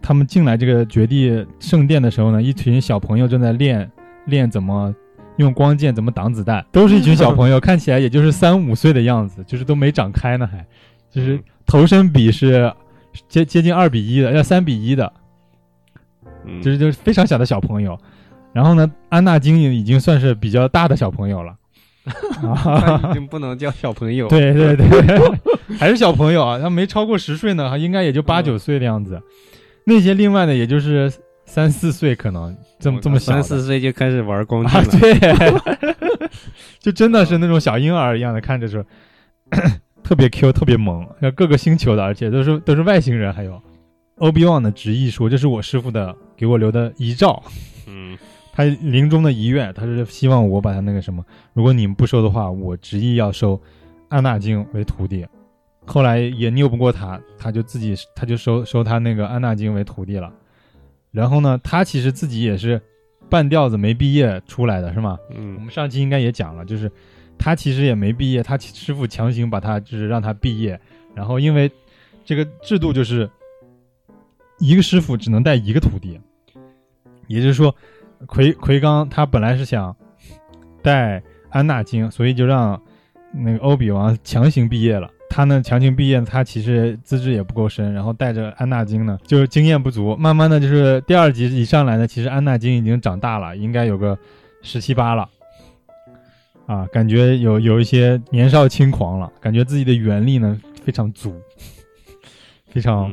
[0.00, 3.90] 他们进来这个绝地圣殿的时候呢，一群小朋友正在练
[4.26, 4.94] 练怎么
[5.36, 10.64] 用光剑怎么挡子弹，都是一群小朋友， 看起来也就是三五岁的样子，就是都没长开呢，还。
[11.10, 12.72] 就是头身比是
[13.28, 15.12] 接接近二比一的，要三比一的，
[16.44, 17.98] 嗯，就是就是非常小的小朋友。
[18.52, 21.56] 然后呢，安纳金已经算是比较大的小朋友了。
[23.10, 24.86] 已经不能叫 小朋友。，对对对，
[25.78, 29.20] 还是小朋友啊，他没超过十岁呢，应该也就八嗯九岁的样子。
[29.84, 31.12] 那些另外的也就是
[31.44, 35.60] 三四岁，可能这么这么小三四岁就开始玩光啊，剑了。
[35.80, 36.28] 对，
[36.80, 38.84] 就真的是那种小婴儿一样的，看着是
[40.02, 43.32] 特别 Q，特别萌，像各个星球的，而且都是都是外星人。
[43.32, 43.60] 还有
[44.16, 47.42] 欧比旺的执意说：“这是我师傅的给我留的遗照，
[47.86, 48.16] 嗯
[48.64, 53.60] 他临终的遗愿，他是希望我把他那个什么，如果你们不收的话，我执意要收
[54.08, 55.26] 安纳金为徒弟。”
[55.86, 60.32] 后来也拗不过他，他就自己他就收收他那个安纳金为徒弟了。
[61.10, 62.80] 然后呢，他其实自己也是
[63.28, 65.18] 半吊子没毕业出来的，是吗？
[65.30, 66.88] 我嗯们上期应该也讲了，就是
[67.38, 70.78] 他其实也没毕业，他师傅强行把他就是让他毕业，
[71.14, 71.68] 然后因为
[72.24, 73.28] 这个制度就是
[74.58, 76.20] 一个师傅只能带一个徒弟，
[77.26, 77.74] 也就是说，
[78.26, 79.94] 奎奎刚他本来是想
[80.82, 82.80] 带安纳金，所以就让
[83.32, 85.10] 那个欧比王强行毕业了。
[85.28, 90.16] 他呢强行毕业，他其实资质也不够深，然后带着安纳金呢，就是经验不足。
[90.16, 94.18] 慢慢的就是第二集一上来呢，其实安纳金已经长大了，应该有个
[94.60, 95.28] 十七八了，
[96.66, 101.40] 啊，感觉有有一些年少轻狂了，感觉自己的元力呢非常足，
[102.72, 103.08] 非常、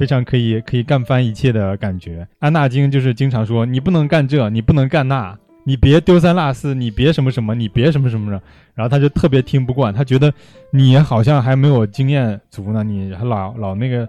[0.00, 2.26] 非常可以可以干翻一切的感觉。
[2.38, 8.40] 安纳金就是经常说你不能干这，你不能干那，你别丢三落四，你别什么什么，你别什么什么的。
[8.74, 10.32] 然后他就特别听不惯，他觉得
[10.72, 14.08] 你好像还没有经验足呢，你还老老那个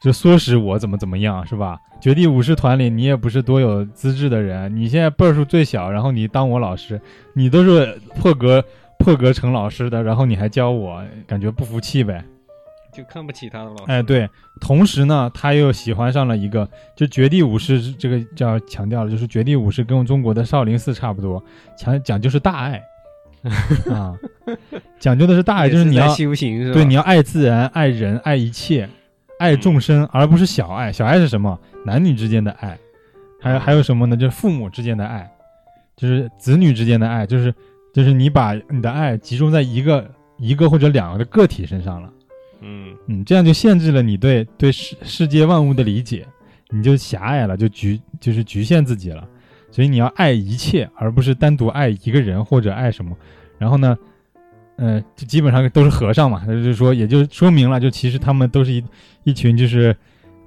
[0.00, 1.78] 就唆使我怎么怎么样，是吧？
[2.00, 6.98] 绝地武士团里你也不是多有资质的人，你现在辈数最小，然后你当我老师，
[7.34, 8.64] 你都是破格
[8.98, 12.24] 破格成老师的，然后你还教我，感觉不服气呗。
[12.98, 13.84] 就看不起他的老师。
[13.86, 14.28] 哎，对，
[14.60, 21.40] 同时呢，他又喜欢上了一个，就绝地武士这个叫强调了，就是绝地武士跟中国的少林寺差不多，
[21.76, 22.82] 强讲究是大爱
[23.88, 24.18] 啊，
[24.98, 26.74] 讲究的是大爱，就是你要在修行是吧？
[26.74, 28.88] 对你要爱自然、爱人、爱一切、
[29.38, 30.92] 爱众生，而不是小爱。
[30.92, 31.56] 小爱是什么？
[31.86, 32.76] 男女之间的爱，
[33.40, 34.16] 还有还有什么呢？
[34.16, 35.30] 就是父母之间的爱，
[35.96, 37.54] 就是子女之间的爱，就是
[37.94, 40.04] 就是你把你的爱集中在一个
[40.36, 42.12] 一个或者两个的个体身上了。
[42.60, 46.26] 嗯嗯，这样就限制了你对对世世界万物的理解，
[46.70, 49.26] 你就狭隘了，就局就是局限自己了。
[49.70, 53.14] 所以你要爱一切，而不是单独爱一个人或者爱什么。
[53.58, 53.96] 然后呢，
[54.76, 58.82] 呃，就基本上都是和尚嘛，就是说，也就说明了，就其实他们都是一
[59.24, 59.94] 一群就是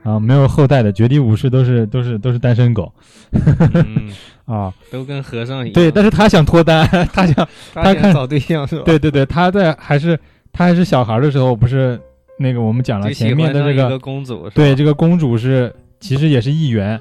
[0.04, 2.92] 啊没有后代的绝地武士，都是都是都是单身狗
[3.32, 4.12] 嗯，
[4.46, 4.74] 啊。
[4.90, 5.74] 都跟和尚一样。
[5.74, 8.84] 对，但是他想脱单， 他想，他想找对象是吧？
[8.86, 10.20] 对对对，他在还是
[10.54, 12.00] 他还是小孩的时候，不是
[12.38, 17.00] 那个我们讲了前面的这个公主，对，这个公主是其实也是议员，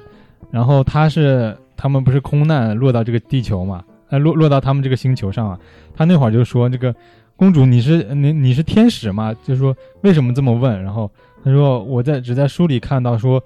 [0.49, 5.59] 然后她是他们不是空难落到这个地球嘛，呃，落落到他们这个星球上啊。
[5.95, 6.95] 他那会儿就说这个
[7.35, 9.33] 公主你是你你是天使嘛？
[9.43, 10.81] 就说为什么这么问？
[10.83, 11.11] 然后
[11.43, 13.43] 他说我在只在书里看到说，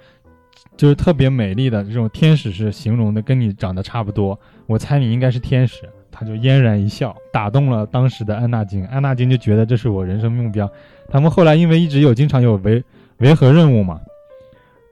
[0.78, 5.90] 就是特别美丽的这种天使是形容的跟你长得差不多，我猜你应该是天使。
[6.18, 8.86] 他就嫣然一笑，打动了当时的安纳金。
[8.86, 10.70] 安纳金就觉得这是我人生目标。
[11.10, 12.82] 他们后来因为一直有经常有维
[13.18, 14.00] 维和任务嘛，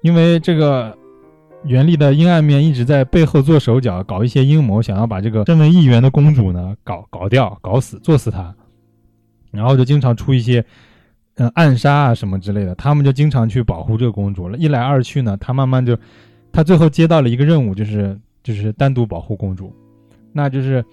[0.01, 0.93] 因为这个
[1.63, 8.53] 袁立的阴暗面一直在背后做手脚，搞一些阴谋，想要把这个身为议员的公主呢搞搞掉、搞死、做死她，
[9.49, 10.65] 然后就经常出一些
[11.35, 14.57] 嗯、暗杀啊什么之类的，他们就经常去保护这个公主了。
[14.57, 15.97] 一来二去呢，他慢慢就
[16.51, 19.73] 他最后接到了一个任务，就是就是单独保护公主，
[20.33, 20.83] 那就是。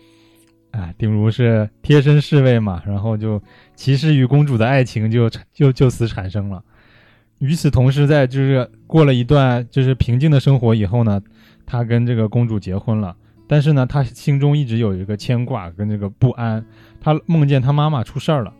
[0.70, 3.42] 啊，顶如是贴身侍卫嘛，然后就
[3.74, 6.62] 骑士与公主的爱情就就就此产生了。
[7.38, 11.20] 与此同时，在就是过了一段就是平静的生活以后呢，
[11.66, 13.16] 他跟这个公主结婚了。
[13.48, 16.64] 但是呢，他心中一直有一个牵挂跟这个不安。
[17.00, 18.52] 他梦见他妈妈出事儿了，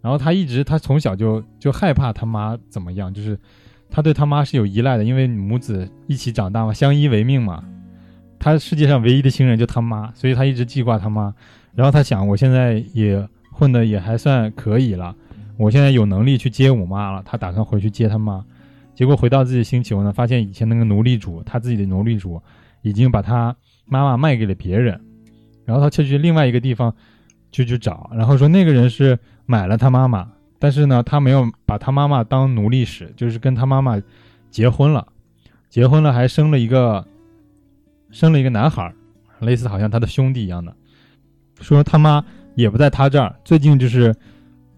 [0.00, 3.36] 然后他一直他从小就就害怕他妈怎么样，就是
[3.90, 7.64] 他对他妈是有依赖的，因为母子一起长大嘛，相依为命嘛。
[8.40, 11.32] 他世界上唯一的亲人就他妈，所以他一直记挂他妈。
[11.74, 15.14] 然后他想，我现在也混得也还算可以了，
[15.58, 17.22] 我现在有能力去接我妈了。
[17.24, 18.42] 他打算回去接他妈，
[18.94, 22.42] 结果回到自己星球呢，发现以前那个奴隶主，他自己的奴隶主
[22.80, 24.98] 已经把他妈妈卖给了别人。
[25.66, 26.92] 然后他就去另外一个地方
[27.52, 30.26] 就去找，然后说那个人是买了他妈妈，
[30.58, 34.00] 但是呢，他没有把他妈妈当奴隶使，就是跟他妈妈
[34.50, 35.06] 结婚了，
[35.68, 37.06] 结婚了还生了一个。
[38.10, 38.92] 生了一个男孩，
[39.40, 40.74] 类似好像他的兄弟一样的，
[41.60, 43.34] 说他妈也不在他这儿。
[43.44, 44.14] 最近就是，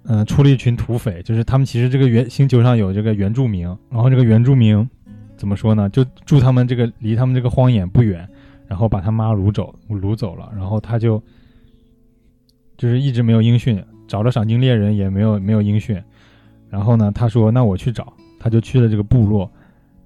[0.04, 4.88] 嗯、出了一群土匪，就是他们其实这个原星球上有这个原住民，然后这个原住民
[5.36, 5.88] 怎么说呢？
[5.90, 8.28] 就住他们这个离他们这个荒野不远，
[8.68, 11.22] 然后把他妈掳走掳走了，然后他就
[12.76, 16.02] 就是一直没有音讯，找了赏金猎人也没有没有音讯。
[16.68, 19.50] 然后呢，他说那我去找，他就去了这个部落。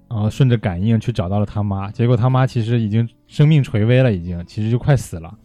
[0.09, 5.37] 然后顺着感应去找到了他妈，结果他妈其实已经生命垂危了，已经其实就快死了。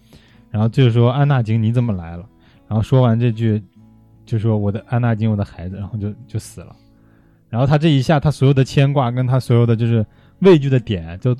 [0.49, 2.25] 然后就是说安纳金你怎么来了？
[2.67, 3.63] 然后说完这句，
[4.25, 6.75] 就说我的安纳金我的孩子，然后就就死了。
[7.49, 10.05] 然后他这一下，他所有的牵挂跟他所有的就是
[10.39, 11.35] 畏惧的点就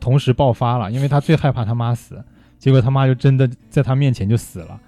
[0.00, 2.22] 同时爆发了，因为他最害怕他妈死，
[2.58, 4.80] 结果他妈就真的在他面前就死了。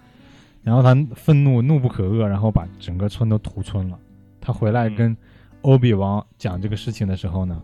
[0.62, 3.98] 然后他愤怒怒不可遏，然后把整个村都屠村了。
[4.40, 5.16] 他回来跟
[5.62, 7.62] 欧比王讲这个事情的时候呢。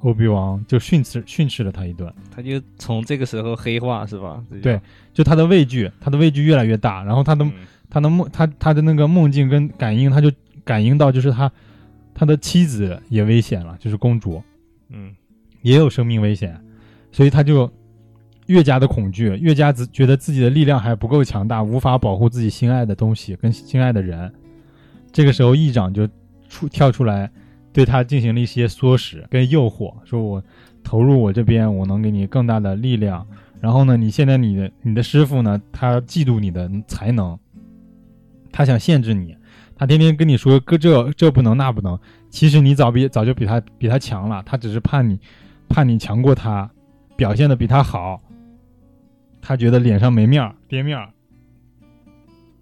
[0.00, 4.42] 欧比王就训斥训斥了他一顿，他就从这个时候黑化是吧？
[4.62, 4.80] 对，
[5.12, 7.52] 就他的畏惧，他的畏惧越来越大，然后他的、嗯
[7.90, 10.30] 他的梦，他他的那个梦境跟感应，他就
[10.64, 11.50] 感应到就是他
[12.14, 14.42] 他的妻子也危险了，就是公主
[14.88, 15.14] 嗯
[15.62, 16.58] 也有生命危险，
[17.12, 17.70] 所以他就
[18.46, 24.32] 越加的恐惧，越加自觉得自己的力量还不够强大，无法保护自己心爱的东西跟心爱的人。
[25.12, 26.08] 这个时候，议长就
[26.48, 27.30] 出跳出来。
[27.72, 30.42] 对他进行了一些唆使跟诱惑，说我
[30.82, 33.26] 投入我这边，我能给你更大的力量。
[33.60, 37.38] 然后呢，你现在你的你的师傅呢，他嫉妒你的才能，
[38.50, 39.36] 他想限制你，
[39.76, 41.98] 他天天跟你说哥这这不能那不能，
[42.30, 45.20] 其实你早比早就比他比他强了，他只是怕你
[45.68, 46.70] 怕你强过他，
[47.16, 48.20] 表现的比他好，
[49.42, 51.10] 他觉得脸上没面儿跌面儿。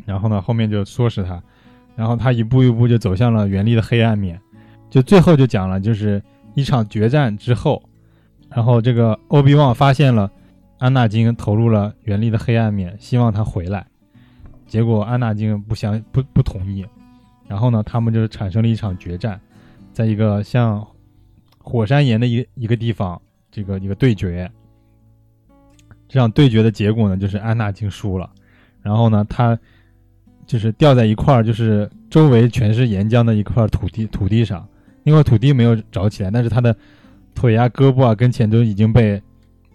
[0.04, 1.40] 然后呢，后面就唆使他，
[1.94, 4.40] 然后他一步一步就走向了原力的黑暗面。
[4.90, 6.22] 就最后就讲了，就是
[6.54, 7.82] 一场决战之后，
[8.48, 10.30] 然后这个欧比旺发现了
[10.78, 13.86] 安纳金投入了原力的黑暗面，希望他回来，
[14.66, 16.86] 结果安纳金不相不不同意，
[17.46, 19.40] 然后呢，他们就产生了一场决战，
[19.92, 20.86] 在一个像
[21.58, 23.20] 火山岩的一一个地方，
[23.50, 24.50] 这个一个对决。
[26.08, 28.30] 这场对决的结果呢，就是安纳金输了，
[28.80, 29.58] 然后呢，他
[30.46, 34.66] 就是掉在一块儿，就是周围全是岩浆的一块土地土地上。
[35.08, 36.76] 因为土地没有着起来，但是他的
[37.34, 39.20] 腿啊、胳膊啊、跟前都已经被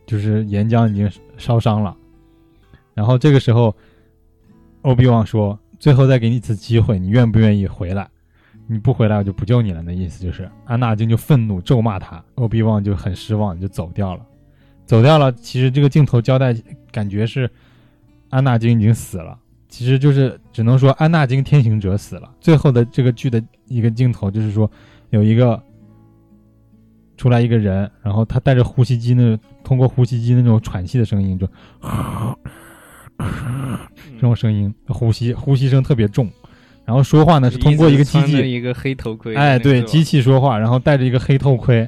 [0.05, 1.95] 就是岩浆已经烧伤了。
[2.93, 3.75] 然后这个时候，
[4.83, 8.07] 欧比旺说：“最后再给你一次机会，你愿不愿意回来？
[8.67, 14.23] 你不回来，我就不救你了。”那意思就是安纳金就愤怒咒骂他，欧比旺就很失望，就走掉了。
[14.85, 15.31] 走掉了。
[15.31, 16.55] 其实这个镜头交代，
[16.91, 17.49] 感觉是
[18.29, 19.39] 安纳金已经死了。
[19.69, 22.31] 其实就是只能说安纳金天行者死了。
[22.39, 24.69] 最后的这个剧的一个镜头就是说，
[25.13, 25.61] 有一个
[27.17, 31.47] 出来一个人，然后他带着呼吸机那通过呼吸机那种喘气的声音，就
[34.15, 36.27] 这种声音，呼吸呼吸声特别重，
[36.83, 41.87] 然后说话呢是通过一个机器，一个黑头盔，哎，对，机器说话，然后戴着一个黑头盔，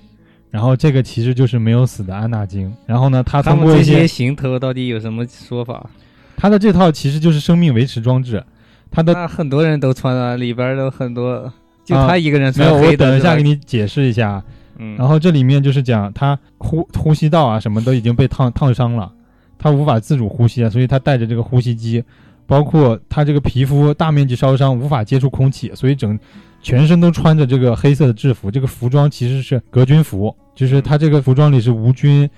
[0.51, 2.71] 然后这个其实就是没有死的安纳金。
[2.85, 5.89] 然后呢，他通过这些行头到底有什么说法？
[6.37, 8.43] 他的这套其实就是生命维持装置，
[8.91, 11.51] 他的很多人都穿啊，里边都很多，
[11.85, 12.67] 就他一个人穿。
[12.67, 14.43] 没有，我等一下给你解释一下。
[14.77, 19.09] 嗯，然后这里面就是讲他呼呼吸道啊什么都已经被烫烫伤了，
[19.57, 22.03] 他无法自主呼吸啊，所以他带着这个呼吸机，
[22.45, 26.19] 包括他这个皮肤大面积烧伤，无法接触空气，所以整
[26.61, 28.51] 全身都穿着这个黑色的制服。
[28.51, 32.29] 这个服装其实是隔菌服，就是他这个服装里是无菌，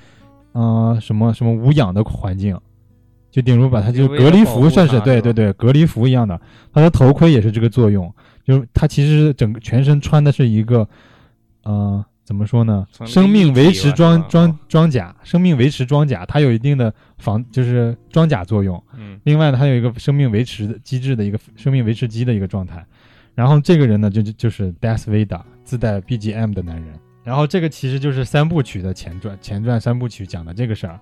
[0.51, 2.55] 呃，什么什么无氧的环境。
[3.31, 6.39] 就顶如把它就隔离服算是对对对隔离服一样的，
[6.73, 8.11] 他的头盔也是这个作用，
[8.47, 10.87] 就是他其实整个全身穿的是一个，
[11.63, 12.87] 呃，怎么说呢？
[13.05, 18.81] 生命维持装装装甲，生命维持装甲，它有一定的防就是装甲作用。
[18.97, 19.19] 嗯。
[19.25, 22.85] 另外呢，它有一个生命维持机制的一个生命维持机的一个状态。
[23.35, 26.97] 然后这个人呢，就就就是 Death Vader 自带 BGM 的男人。
[27.25, 30.97] 然后这个其实就是三部曲的前传，前传三部曲讲的这个事儿。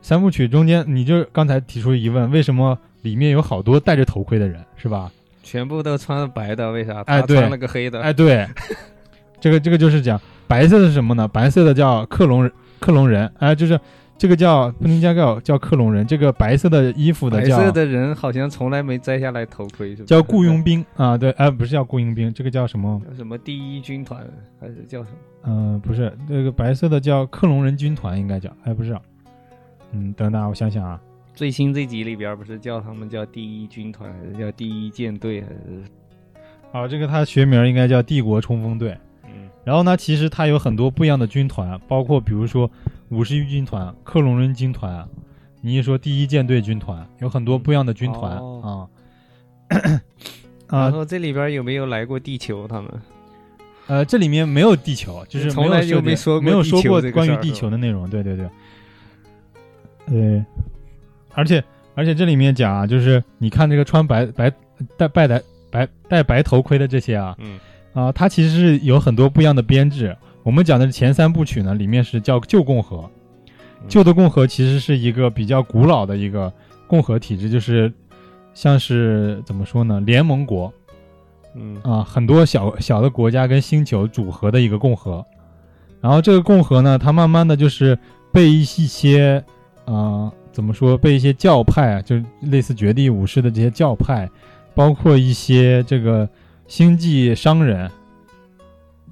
[0.00, 5.12] 三部曲中间，你就刚才提出疑问，为什么里面有好多戴着头盔的人，是吧？
[5.44, 7.02] 全部都穿白的，为啥？
[7.02, 8.00] 哎，对，穿了个黑的。
[8.00, 8.44] 哎，对，
[9.38, 11.28] 这个这个就是讲白色的是什么呢？
[11.28, 13.78] 白色的叫克隆人，克隆人，哎，就是
[14.16, 16.06] 这个叫不能加叫叫克隆人。
[16.06, 20.06] 这个白色的衣服的白色的人好像从来没摘下来头盔，是吧？
[20.06, 23.00] 叫雇佣兵啊，对，哎，不是叫雇佣兵，这个叫什么？
[23.08, 24.26] 叫什么第一军团
[24.60, 25.16] 还是叫什么？
[25.46, 28.96] 嗯，不是，这个白色的叫克隆人军团，应该叫，哎，不是。
[29.92, 30.98] 嗯，等等，我想想啊，
[31.34, 35.82] 最新这集里边不是叫他们叫第一军团，还是叫第一舰队，还是？
[36.72, 38.96] 啊，这个它学名应该叫帝国冲锋队。
[39.24, 42.70] 嗯，然后呢，其实它有很多不一样的军团，包括比如说
[43.08, 45.06] 五十一军团、克隆人军团，
[45.60, 48.88] 你一说第一舰队军团，有很多不一样的军团啊。
[50.68, 52.68] 啊，然后这里边有没有来过地球？
[52.68, 52.90] 他们？
[53.86, 58.08] 呃，这里面没有地球，就是从来就没说没有说过关于地球的内容。
[58.08, 58.48] 对对对。
[60.06, 60.44] 对，
[61.34, 61.62] 而且
[61.94, 64.50] 而且这里面讲啊，就是你看这个穿白白
[64.96, 67.58] 戴白戴白戴白头盔的这些啊，嗯。
[67.92, 70.16] 啊，它其实是有很多不一样的编制。
[70.42, 73.08] 我们讲的前三部曲呢，里面是叫旧共和，
[73.86, 76.52] 旧的共和其实是一个比较古老的一个
[76.88, 77.92] 共和体制，就是
[78.52, 80.72] 像是怎么说呢，联盟国，
[81.54, 81.76] 嗯。
[81.84, 85.24] 啊，很多小小的国家跟星球组合的一个共和。
[86.00, 87.96] 然后这个共和呢，它慢慢的就是
[88.32, 89.42] 被一些
[89.84, 90.96] 啊，怎么说？
[90.96, 94.30] 被一些教派啊，就类似绝地武士的这些教派，
[94.72, 96.28] 包括一些这个
[96.68, 97.90] 星际商人，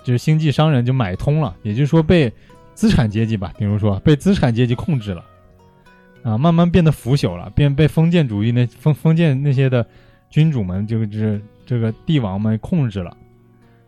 [0.05, 2.33] 就是星际商人就买通了，也就是说被
[2.75, 5.25] 资产阶级吧，比如说被资产阶级控制了，
[6.23, 9.85] 啊，慢慢变得腐朽了，变被封建主义那封封建那些的
[10.31, 13.17] 君主们，就是这个帝王们控制了。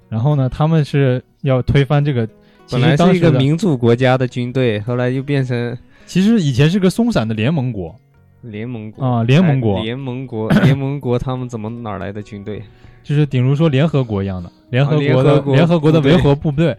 [0.09, 2.29] 然后呢，他们是要推翻这个，
[2.69, 5.79] 本来是一个民主国家的军队，后来又变成。
[6.07, 7.95] 其实以前是个松散的联盟国，
[8.43, 9.05] 联盟国？
[9.05, 12.63] 啊，联盟国，联盟国，联盟国， 他们怎么哪来的军队？
[13.03, 16.77] 就是顶如说联合国一样的，联合国的联合国的维和部队，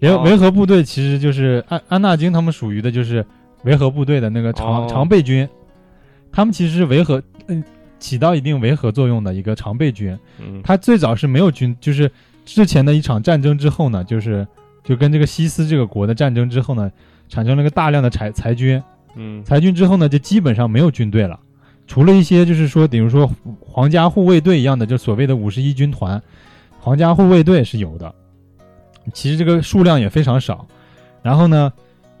[0.00, 3.24] 联维和部队其实就是安安纳金他们属于的就是
[3.64, 5.48] 维和部队的那个常常备军，
[6.32, 7.62] 他们其实是维和嗯
[7.98, 10.18] 起到一定维和作用的一个常备军。
[10.40, 12.10] 嗯，他最早是没有军，就是
[12.44, 14.46] 之前的一场战争之后呢，就是
[14.82, 16.90] 就跟这个西斯这个国的战争之后呢。
[17.28, 18.82] 产生了个大量的裁裁军，
[19.14, 21.38] 嗯，裁军之后呢，就基本上没有军队了，
[21.86, 26.20] 除了一些就是说，比如说皇家护卫队一样的，就所谓的五十一军团，
[26.80, 28.14] 皇家护卫队是有的，
[29.12, 30.66] 其实这个数量也非常少。
[31.22, 31.72] 然后呢，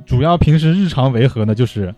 [0.04, 1.94] 主要平时日常维和呢，就是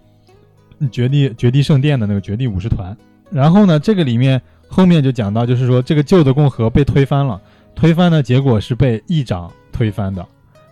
[0.93, 2.97] 绝地绝地圣殿的那个绝地武士团。
[3.31, 7.41] 然后呢，这个里面后面就讲到，就是说这个旧的共和被推翻了，
[7.75, 10.27] 推翻的结果是被议长推翻的。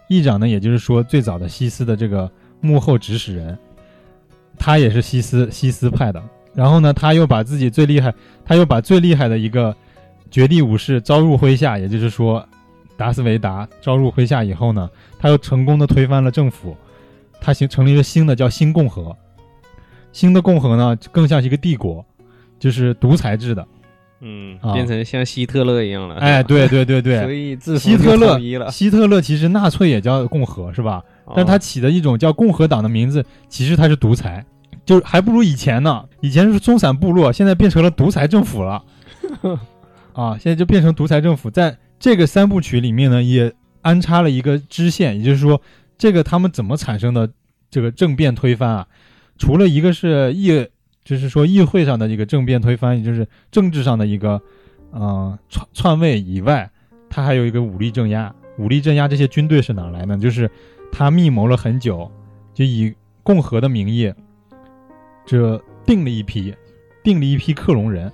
[0.08, 2.30] 议长呢，也就是说最早的西斯的这个
[2.60, 3.56] 幕后指使人，
[4.58, 6.22] 他也是西斯西斯派的。
[6.54, 8.12] 然后呢，他又把自己最厉害，
[8.44, 9.74] 他又把最厉害的一个
[10.30, 12.44] 绝地武士招入麾下，也就是说
[12.96, 16.76] 达斯维达招入麾下以后呢，他又成功的推翻了政府，
[17.40, 19.16] 他形成立了新的叫新共和。
[20.10, 22.04] 新的共和呢，更像是一个帝国，
[22.58, 23.64] 就是独裁制的。
[24.20, 26.16] 嗯，变成像希特勒一样了。
[26.16, 28.70] 哎，对对对对，所以希特勒了。
[28.70, 31.02] 希特勒其实纳粹也叫共和是吧？
[31.36, 34.44] 但他起的一种叫共和党的名字，其实他是独裁。
[34.84, 36.02] 就还不如以前呢。
[36.20, 38.82] 以前是松散部落，现在变成了独裁政府了。
[40.14, 41.50] 啊，现在就变成独裁政府。
[41.50, 43.52] 在这个三部曲里面呢，也
[43.82, 45.60] 安插了一个支线，也就是说，
[45.96, 47.28] 这个他们怎么产生的
[47.70, 48.86] 这个政变推翻啊？
[49.36, 50.66] 除了一个是议，
[51.08, 54.38] 就是说议会上的一个政变推翻，也就是政治上的一个，
[54.90, 56.70] 呃，篡篡位以外，
[57.08, 58.34] 他还有一个武力镇压。
[58.58, 60.18] 武力镇压这些军队是哪来呢？
[60.18, 60.50] 就是
[60.92, 62.12] 他密谋了很久，
[62.52, 64.12] 就以共和的名义，
[65.24, 66.54] 这定了一批，
[67.02, 68.12] 定了一批克隆人，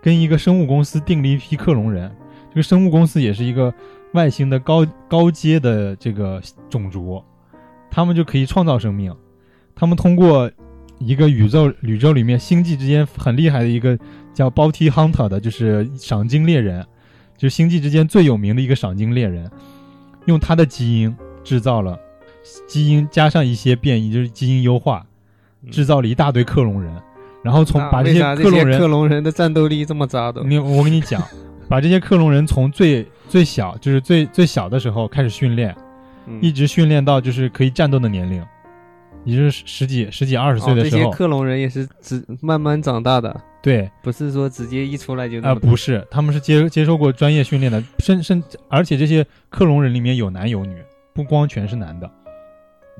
[0.00, 2.10] 跟一个生物公司定了一批克隆人。
[2.48, 3.70] 这个生物公司也是一个
[4.14, 6.40] 外星的高高阶的这个
[6.70, 7.22] 种族，
[7.90, 9.14] 他们就可以创造生命。
[9.74, 10.50] 他们通过
[11.00, 13.98] 一个宇宙宇宙里面星际之间很厉害的一个
[14.32, 16.86] 叫 Bounty Hunter 的，就是赏金猎人。
[17.36, 19.50] 就是星际之间最有名的一个赏金猎人，
[20.26, 21.98] 用他的基因制造了
[22.68, 25.06] 基因加上一些变异，就是基因优化，
[25.70, 26.94] 制造了一大堆克隆人，
[27.42, 31.22] 然后从把这些克隆人克隆人的战斗力这么渣的，你我跟你讲，
[31.66, 35.74] 把这些克隆人从最最小就是最最小的时候开始训练，
[36.42, 38.44] 一直训练到就是可以战斗的年龄，
[39.24, 43.40] 也就是十几十几二十岁的时候，这些克隆人也是只慢慢长大的。
[43.62, 50.74] 对，不是说直接一出来就啊，不是，他们是接接受过专业训练的，甚甚，而且这些克隆人里面有男有女，
[51.12, 52.10] 不光全是男的，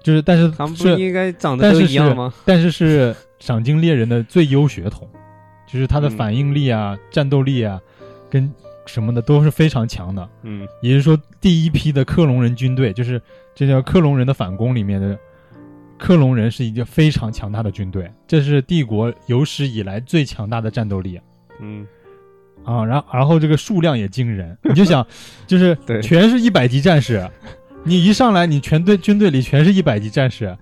[0.02, 2.30] 就是但是他们不应该长得都一样吗？
[2.44, 5.08] 但是是赏金猎人的最优血统，
[5.66, 7.80] 就是他的反应力啊、战斗力啊，
[8.28, 8.52] 跟
[8.84, 10.28] 什么的都是非常强的。
[10.42, 13.18] 嗯，也就是说，第一批的克隆人军队，就是
[13.54, 15.18] 这叫克隆人的反攻里面的。
[16.00, 21.20] 克隆人是一个非常强大的军队，这是帝国有史以来最强大的战斗力。
[21.60, 21.86] 嗯，
[22.64, 25.06] 啊，然后然后这个数量也惊人， 你就想，
[25.46, 27.28] 就是全是一百级战士，
[27.84, 30.56] 你一上来你全队军队里全是一百级战士，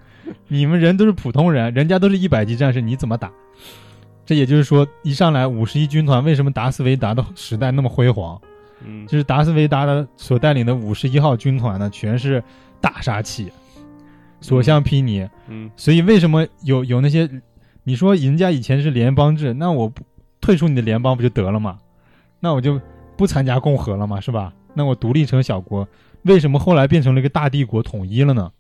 [0.49, 3.31] 你们人都是普通人，人家都是一百级战士，你怎么打？
[4.27, 8.39] 这也就是说，一上来五十一军团为什么达斯维达的时代那么辉煌？
[8.85, 12.43] 嗯，就是达斯维达的所带领的五十一号军团呢，全是
[12.81, 13.53] 大杀器。
[14.41, 17.29] 所向披靡，嗯，所以为什么有有那些，
[17.85, 20.03] 你说人家以前是联邦制，那我不
[20.41, 21.79] 退出你的联邦不就得了吗？
[22.41, 22.81] 那我就
[23.17, 24.53] 不参加共和了嘛，是吧？
[24.75, 25.89] 那我独立成小国，
[26.23, 28.53] 为什么后来变成了一个大帝国统一了呢？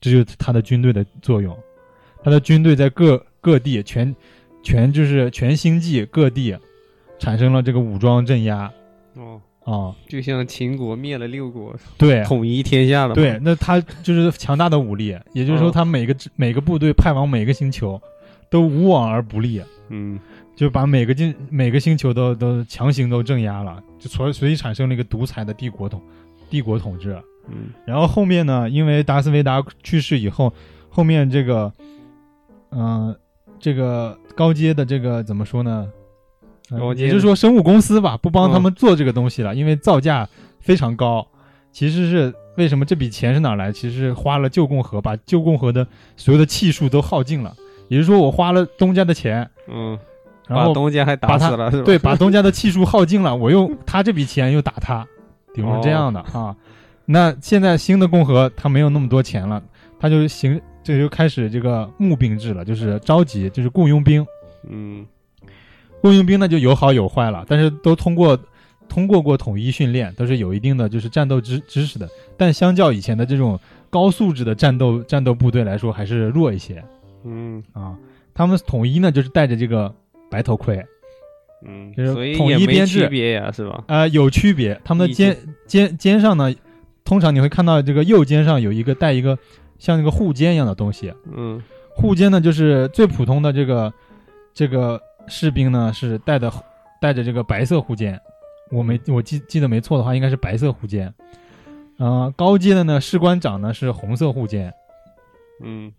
[0.00, 1.56] 这就是他的军队的作用，
[2.22, 4.14] 他的军队在各各地全
[4.62, 6.54] 全就是全星际各地
[7.18, 8.70] 产生了这个武装镇压，
[9.14, 9.40] 哦。
[9.66, 13.16] 啊，就像秦国灭了六国，对，统一天下了。
[13.16, 18.00] 对，那他就是强大的武力，也就是说，他每个每个部队派往每个星球，
[18.48, 19.60] 都无往而不利。
[19.88, 20.20] 嗯，
[20.54, 26.00] 就把每个星每个星球都都强行都镇压了，就所所以产生了一个独裁的帝国统
[26.48, 27.20] 帝国统治。
[27.48, 30.52] 嗯，然后后面呢，因为达斯维达去世以后，
[30.88, 31.72] 后面这个，
[32.70, 33.12] 嗯，
[33.58, 35.88] 这个高阶的这个怎么说呢？
[36.96, 40.28] 也就是说，生物公司吧，不帮他们做这个东西了，因为造价
[40.60, 41.26] 非常高。
[41.70, 43.70] 其实是为什么这笔钱是哪来？
[43.70, 45.86] 其实是花了旧共和，把旧共和的
[46.16, 47.54] 所有的气数都耗尽了。
[47.88, 49.96] 也就是说，我花了东家的钱，嗯，
[50.48, 55.06] 然后东家还打死了，对，把东家的气数耗尽了，我用 他这笔钱又打他，
[55.54, 56.56] 比如这样的啊。
[57.04, 59.62] 那现在新的共和他没有那么多钱了，
[60.00, 64.26] 他就行，这就开始这个募兵制了，就是召集，就是雇佣兵，
[64.68, 65.06] 嗯。
[66.06, 68.38] 雇佣兵那就有好有坏了，但是都通过
[68.88, 72.08] 通过过统一训练，都是有一定的就是战斗知知识的。
[72.36, 73.58] 但相较以前的这种
[73.90, 76.80] 高素质的战斗战斗部队来说，还是弱一些。
[77.24, 77.96] 嗯啊，
[78.32, 79.92] 他们统一呢就是戴着这个
[80.30, 80.80] 白头盔，
[81.66, 83.82] 嗯，就是统一编制，区别呀，是吧？
[83.88, 84.80] 啊，有区别。
[84.84, 85.36] 他们的肩
[85.66, 86.54] 肩肩上呢，
[87.04, 89.36] 通常你会看到这个右肩上有一个带一个
[89.80, 91.12] 像那个护肩一样的东西。
[91.34, 91.60] 嗯，
[91.96, 93.92] 护肩呢就是最普通的这个
[94.54, 95.00] 这个。
[95.28, 96.52] 士兵呢是带的
[97.00, 98.20] 带着这个白色护肩，
[98.70, 101.12] 我没我记记得没错的话，应该是白色护肩。
[101.98, 104.72] 呃，高阶的呢，士官长呢是红色护肩。
[105.62, 105.90] 嗯，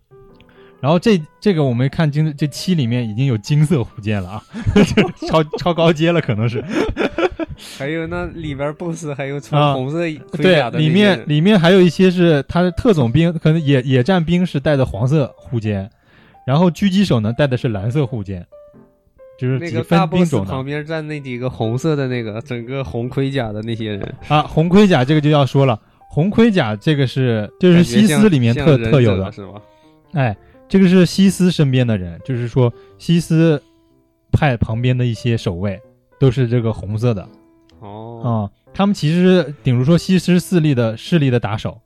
[0.80, 4.44] 然后这这个我们看金这七里面已经有金色护肩了啊，
[5.28, 6.64] 超超高阶了可能是。
[7.76, 9.98] 还有那里边 BOSS 还有穿红色
[10.30, 15.90] 盔甲的，里面里面还有一些是他的特种兵，可能野野战兵是带的黄色护肩，
[16.46, 18.46] 然后狙击手呢带的是蓝色护肩。
[19.38, 24.14] 就是那个大 boss 旁边站那几个红色的那个整个红盔甲的那些人。
[24.26, 25.80] 啊，红盔甲这个就要说了，
[26.10, 29.62] 红盔甲这个是就是西斯里面特特有的，是吗？
[30.12, 30.36] 哎，
[30.68, 33.62] 这个是西斯身边的人，就是说西斯
[34.32, 35.80] 派旁边的一些守卫
[36.18, 37.28] 都是这个红色的
[37.78, 38.22] 哦。
[38.24, 38.28] 啊，
[38.74, 41.80] 他们其实顶如说西斯势力的势力的打手，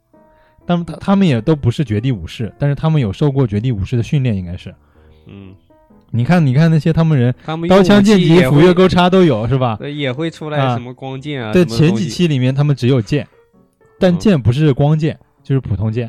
[0.66, 4.74] 他们他他们也都不是绝地武士，但是他们有受过绝地武士的训练，应该是。
[5.26, 5.55] 嗯，
[6.14, 9.76] 你看，你看那些他们人，他们刀枪剑戟、斧钺钩叉都有，是吧？
[9.80, 11.52] 对也会出来啊什么光剑啊？
[11.52, 13.26] 对，前几期里面他们只有剑，
[13.98, 16.06] 但嗯剑不是光剑，就是普通剑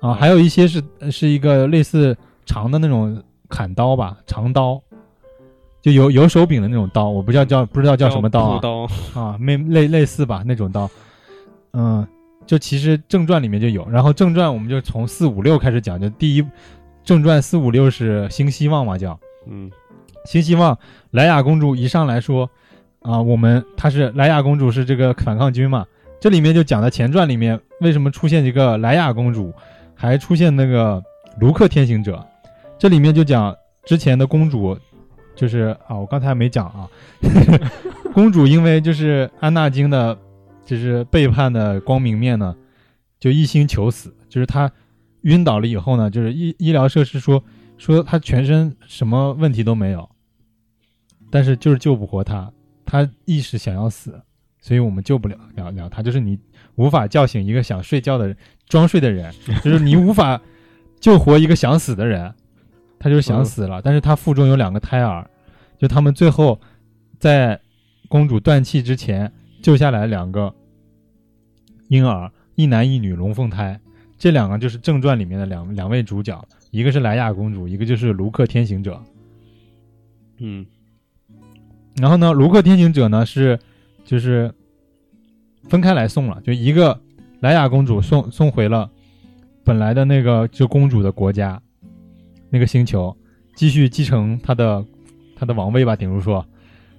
[0.00, 4.82] 啊，嗯还有一些是是一个类似长的那种砍刀吧，长刀，
[5.80, 10.90] 就有有手柄的那种刀，我不知道叫不知道叫什么刀啊补刀，啊，类类类似吧那种刀，
[11.72, 12.04] 嗯，
[12.46, 16.44] 就其实正传里面就有，然后正传我们就从四五六开始讲，就第一
[17.04, 19.18] 正传四五六是新希望嘛叫。
[19.46, 19.70] 嗯
[20.24, 20.78] 新希望
[21.10, 22.48] 莱雅公主一上来说，
[23.02, 25.86] 啊，我们她是莱雅公主是这个反抗军嘛，
[26.18, 29.52] 这里面就讲的前传里面为什么出现一个莱雅公主，
[29.94, 31.02] 还出现那个
[31.38, 32.26] 卢克天行者，
[32.78, 34.78] 这里面就讲之前的公主，
[35.36, 36.88] 就是啊，我刚才没讲啊，
[38.14, 40.16] 公主因为就是安纳金的，
[40.64, 42.56] 就是背叛的光明面呢，
[43.20, 44.72] 就一心求死，就是她
[45.24, 47.42] 晕倒了以后呢，就是医医疗设施说
[47.76, 50.08] 说他全身什么问题都没有，
[51.30, 52.50] 但是就是救不活他，
[52.86, 54.20] 他意识想要死，
[54.60, 56.38] 所以我们救不了了了他，就是你
[56.76, 58.36] 无法叫醒一个想睡觉的人，
[58.68, 60.40] 装睡的人， 就是你无法
[61.00, 62.32] 救活一个想死的人，
[62.98, 65.28] 他就是想死了，但是他腹中有两个胎儿，
[65.78, 66.60] 就他们最后
[67.18, 67.60] 在
[68.08, 70.54] 公主断气之前救下来两个
[71.88, 73.80] 婴儿，一男一女龙凤胎，
[74.18, 79.00] 这两个就是正传里面的两两位主角，一个是莱雅公主，一个就是卢克天行者。
[80.38, 80.64] 嗯
[81.96, 83.58] 然后呢，卢克天行者呢是
[84.04, 84.52] 就是
[85.68, 87.00] 分开来送了，就一个
[87.40, 88.90] 莱雅公主送送回了
[89.62, 91.60] 本来的那个就公主的国家
[92.50, 93.16] 那个星球，
[93.54, 94.84] 继续继承她的
[95.36, 96.44] 她的王位吧，顶如说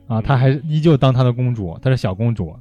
[0.07, 2.55] 啊，她还依旧当她的公主，她是小公主。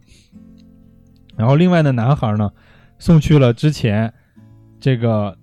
[1.37, 2.51] 然后另外的男孩呢，
[2.99, 4.13] 送去了之前
[4.85, 5.35] 这个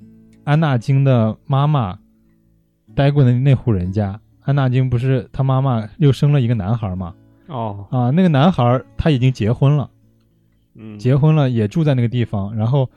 [0.43, 1.97] 安纳金的妈妈
[2.93, 4.21] 待过的那户人家。
[4.41, 7.15] 安纳金不是他妈妈又生了一个男孩嘛？
[7.47, 9.89] 哦啊，那个男孩他已经结婚了，
[10.75, 12.55] 嗯结婚了也住在那个地方。
[12.55, 12.87] 然后，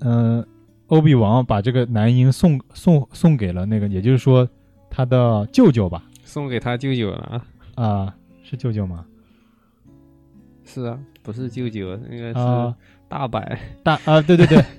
[0.00, 0.46] 嗯、
[0.88, 4.46] 欧比王把这个男婴送送送给了那个，也就是说
[4.90, 6.04] 他的舅舅吧？
[6.22, 7.42] 送给他舅舅了
[7.74, 9.06] 啊，啊，是舅舅吗？
[10.66, 12.74] 是啊，不是舅舅，那个啊是，
[13.08, 13.42] 大伯
[13.82, 14.62] 大啊，对对对，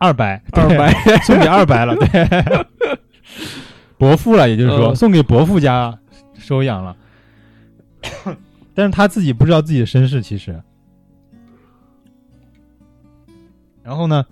[0.00, 0.90] 二百，二百，
[1.24, 2.98] 送给二百了，对，
[3.98, 4.96] 伯父了，也就是说、嗯。
[4.96, 5.96] 送给伯父家
[6.38, 6.96] 收养了。
[8.74, 10.58] 但是他自己不知道自己的身世，其实。
[13.82, 14.24] 然后呢，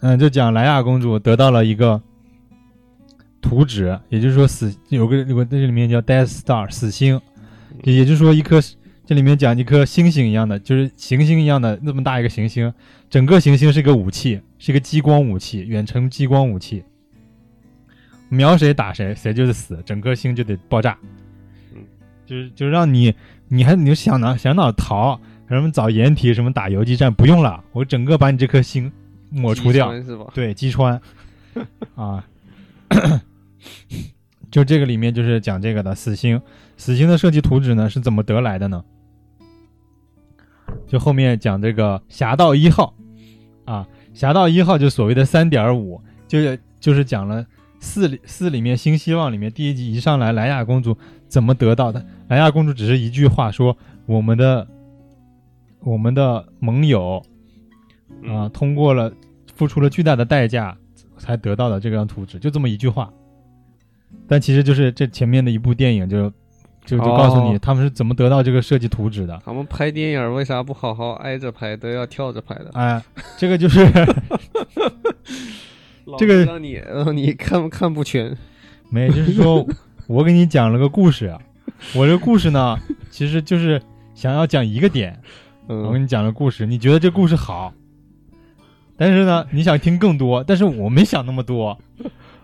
[0.00, 2.02] 嗯，就讲莱雅公主得到了一个
[3.40, 7.20] 图纸，也就是说死有个有个这里面叫 Death Star 死星，
[7.84, 8.60] 也也就是说一颗
[9.12, 12.72] 这里面讲一颗星星一样的，就是行星一样的那么大一个行星，
[13.10, 16.82] 整个行星是一个武器，是一个激光武器，远程激光武器，
[18.30, 20.96] 瞄谁打谁，谁就是死，整颗星就得爆炸。
[21.74, 21.82] 嗯，
[22.24, 23.14] 就是就是让你，
[23.48, 28.90] 你还你就想哪想哪逃，什么找掩体，什么打游击战，不用了，我整个把你这颗星
[29.28, 29.92] 抹除掉。
[30.32, 30.98] 对，击穿
[31.96, 32.24] 啊，
[34.50, 36.40] 就这个里面就是讲这个的死星，
[36.78, 38.82] 死星的设计图纸呢是怎么得来的呢？
[40.92, 42.92] 就后面讲这个侠盗一号
[43.64, 47.46] 啊，侠盗一号就所谓的三点五，就是就是讲了
[47.80, 50.94] 四里四里面新希望里面第一集一上来莱娅公主
[51.28, 53.74] 怎么得到的，莱娅公主只是一句话说
[54.04, 54.68] 我们的
[55.80, 57.24] 我们的盟友
[58.24, 59.10] 啊，嗯通过了
[59.54, 60.76] 付出了巨大的代价
[61.16, 63.10] 才得到的这张图纸，就这么一句话。
[64.28, 66.30] 但其实就是这前面的一部电影就
[66.84, 69.40] 就就告诉你哦他们是怎么得到这个设计图纸的。
[69.44, 72.70] 他们拍电影为啥不好好挨着拍，都要跳着拍的？
[72.74, 73.02] 哎，
[73.36, 73.86] 这个就是
[76.18, 78.36] 这个让你让你看看不全，
[78.90, 79.66] 没，就是说
[80.08, 81.40] 我给你讲了个故事啊，
[81.94, 82.76] 我这个故事呢，
[83.10, 83.80] 其实就是
[84.14, 85.18] 想要讲一个点，
[85.68, 87.72] 我给嗯，你讲了故事，你觉得这故事好，
[88.96, 91.78] 但是呢，你想听更多，但是我没想那么多。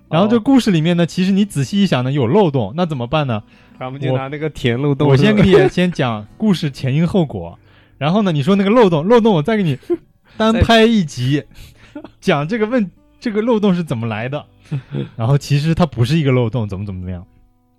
[0.09, 3.43] 然后这哦故事里面呢，其实你仔细一想呢，有漏洞，那怎么办呢？
[3.79, 5.09] 他们就我拿那个填漏洞。
[5.09, 7.59] 我先给你先讲故事前因后果，
[7.99, 9.79] 然后呢，你说那个漏洞，漏洞我再给你
[10.37, 11.45] 单拍一集，
[12.21, 14.45] 讲这个问这个漏洞是怎么来的，
[15.17, 17.25] 然后其实它不是一个漏洞，怎么怎么怎么样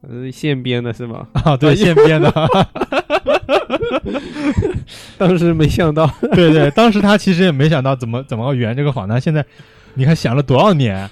[0.02, 1.28] 呃现编的是吗？
[1.44, 1.58] 啊？
[1.58, 2.32] 对，现编的，
[5.18, 9.46] 当时没想到，对对，当时他其实也没想到怎么怎么圆这个谎，他现在
[9.96, 11.10] 你看想了多少年，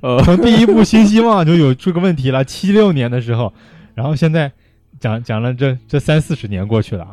[0.00, 3.52] 呃，从第一部《新希望》就有这个问题了，七六年的时候，
[3.94, 4.50] 然后现在
[5.00, 7.06] 讲讲了这这三四十年过去了，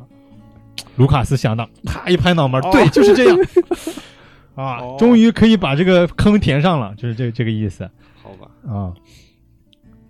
[0.95, 3.38] 卢卡斯想到，啪一拍脑门，哦对，就是这样
[4.55, 7.89] 啊，哦终于可以把这个坑填上了，就是这这个意思
[8.21, 8.93] 好吧，啊。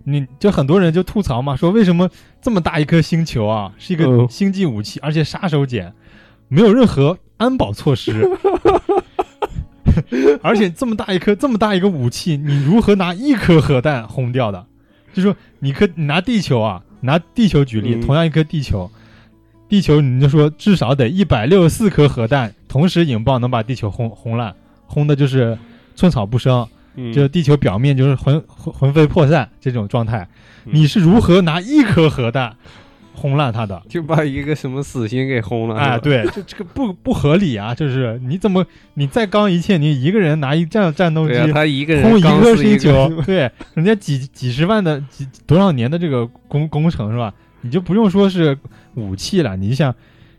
[0.02, 2.08] 你就很多人就吐槽嘛，说为什么
[2.40, 5.92] 这么大一颗星球啊，是一个嗯星际武器，而且杀手锏，
[6.48, 8.26] 没有任何安保措施，
[10.42, 14.66] 而且这么大一颗这么大一个武器，你如何拿一颗核弹轰掉的？
[15.12, 18.00] 就说你可你拿地球啊，拿地球举例，嗯。
[18.00, 18.90] 同样一颗地球，
[19.68, 24.54] 地球你就说至少得一百六十四颗核弹同时引爆，能把地球轰轰烂，
[24.86, 25.58] 轰的就是
[25.94, 26.66] 寸草不生。
[26.94, 27.12] 嗯。
[27.12, 30.28] 就地球表面就是魂魂魂飞魄散这种状态，
[30.64, 30.72] 嗯。
[30.74, 32.56] 你是如何拿一颗核弹
[33.14, 33.82] 轰烂他的？
[33.88, 37.74] 就把一个什么死星给轰了，哎，对，这这个不不合理啊！
[37.74, 47.32] 就是你怎么你再刚一切，你一个人拿一战战斗机他一个人轰一个星球， 对，人家几几十万的几多少年的这个工工程是吧？
[47.62, 48.56] 你就不用说是
[48.94, 49.94] 武器了，你想，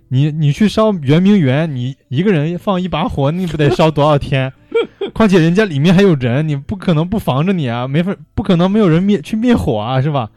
[0.09, 4.51] 你你去烧圆明园，你一个人放一把火，你不得烧多少天？
[5.13, 10.30] 况且人家里面还有人，你不可能不防着你啊，没法，不可能没有人灭去灭火啊，是吧？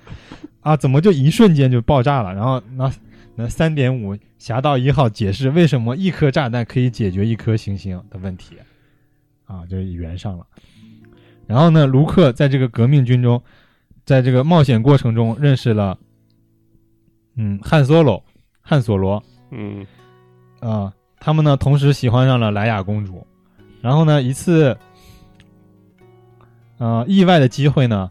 [0.64, 2.34] 啊，怎么就一瞬间就爆炸了？
[2.34, 2.90] 然后那
[3.36, 8.56] 那三点五侠盗一号解释为什么一颗炸弹可以解决一颗行星的问题，
[9.44, 10.46] 啊，就是圆上了。
[11.46, 13.40] 然后呢，卢克在这个革命军中，
[14.06, 15.98] 在这个冒险过程中认识了，
[17.36, 18.24] 嗯，汉索罗，
[18.62, 19.86] 汉索罗，嗯
[20.60, 20.90] 啊、
[21.20, 23.26] 他们呢同时喜欢上了莱雅公主，
[23.82, 24.74] 然后呢一次，
[26.78, 28.10] 呃，意外的机会呢，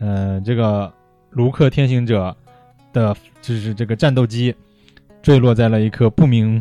[0.00, 0.92] 呃，这个
[1.38, 2.36] 卢克天行者
[2.92, 4.52] 的就是这个战斗机
[5.22, 6.60] 坠落在了一颗不明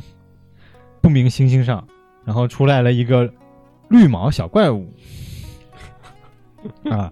[1.02, 1.84] 不明行星上，
[2.24, 3.28] 然后出来了一个
[3.90, 4.88] 绿毛小怪物，
[6.92, 7.12] 啊。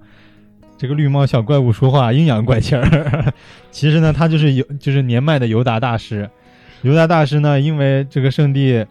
[0.78, 3.34] 这个绿帽小怪物说话阴阳怪气儿，
[3.72, 6.30] 其实呢，他就是尤就是年迈的尤达大师，
[6.84, 8.86] 尤达大师呢，因为这个圣地，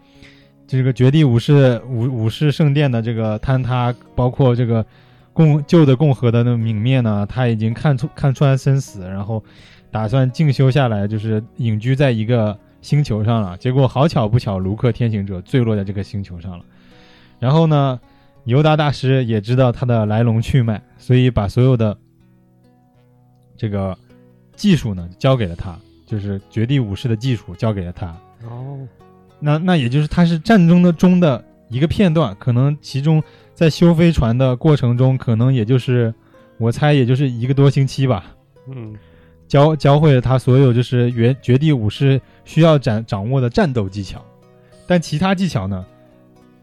[0.67, 4.83] 这个绝地武士武武士圣殿的这个坍塌，包括这个
[5.35, 9.43] 共旧的共和的那泯灭呢，他已经看出看穿生死，然后
[9.91, 13.57] 打算静修下来，就是隐居在一个星球上了。
[13.57, 16.63] 结果好巧不巧，卢克天行者坠落在这个星球上了。
[17.37, 17.99] 然后呢，
[18.45, 21.97] 尤达大师也知道他的来龙去脉，所以把所有的
[23.57, 23.97] 这个
[24.55, 25.77] 技术呢交给了他。
[26.05, 28.15] 就是绝地武士的技术交给了他。
[28.47, 28.77] 哦，
[29.39, 33.21] 那那也就是他是战争的中的一个片段，可能其中
[33.55, 36.13] 在修飞船的过程中，可能也就是
[36.59, 38.25] 我猜也就是一个多星期吧，
[38.67, 38.93] 嗯。
[39.47, 44.19] 教教会了他所有就是绝绝地武士需要掌掌握的战斗技巧，
[44.87, 45.85] 但其他技巧呢，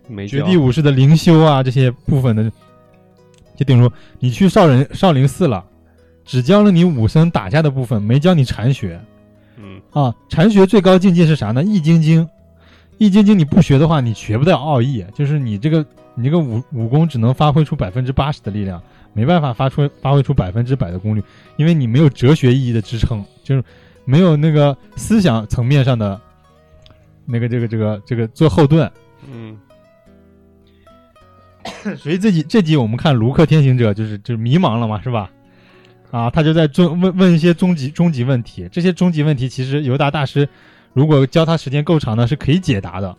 [0.09, 2.51] 没绝地武士的灵修啊这些部分的，
[3.55, 5.65] 就等于说你去少林少林寺了，
[6.25, 9.01] 只教了你武僧打架的部分，没教你禅学。
[9.57, 9.81] 嗯。
[9.93, 11.63] 啊，禅学最高境界是啥呢？
[11.63, 12.29] 易筋经，
[12.99, 18.83] 易筋经你不学的话，你学不到奥义，就是你这个你这个武武功只能发挥出百分之八十的力量，
[19.13, 21.23] 没办法发出发挥出百分之百的功率，
[21.57, 23.65] 因为你没有哲学意义的支撑，就是
[24.05, 26.21] 没有那个思想层面上的
[27.25, 28.91] 那个这个这个这个做后盾。
[29.31, 29.57] 嗯
[31.97, 35.31] 所以这集这集我们看卢克天行者就是就是迷茫了嘛，是吧？
[36.11, 40.49] 啊，他就在问问问一些终极终极问题，这些终极问题其实尤达大师
[40.93, 43.17] 如果教他时间够长呢，是可以解答的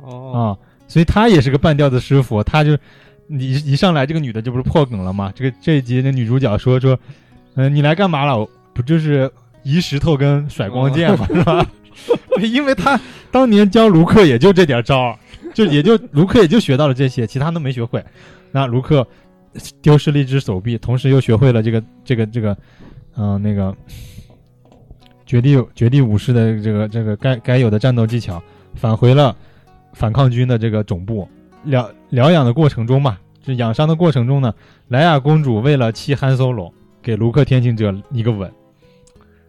[0.00, 0.71] 哦啊。
[0.92, 2.76] 所以他也是个半吊子师傅，他就
[3.26, 5.32] 你一上来这个女的就不是破梗了吗？
[5.34, 6.98] 这个这一集那女主角说说，
[7.54, 8.46] 嗯、你来干嘛了？
[8.74, 9.30] 不就是
[9.62, 11.26] 移石头跟甩光剑吗？
[11.32, 11.66] 是吧？
[12.42, 15.18] 因为他当年教卢克也就这点招儿，
[15.54, 18.04] 就也就卢克也就学到了这些，其他都没学会。
[18.50, 19.06] 那卢克
[19.80, 22.54] 丢失了一只手臂，同时又学会了这个这个这个，
[23.16, 23.74] 嗯、那个
[25.24, 28.42] 绝地绝地武士的这个这个该该有的战斗技巧，
[28.74, 29.34] 返回了
[29.92, 31.28] 反抗军的这个总部。
[31.64, 34.52] 疗疗养的过程中嘛，就养伤的过程中呢，
[34.88, 38.50] 莱雅公主为了气汉索罗，给卢克天行者一个吻。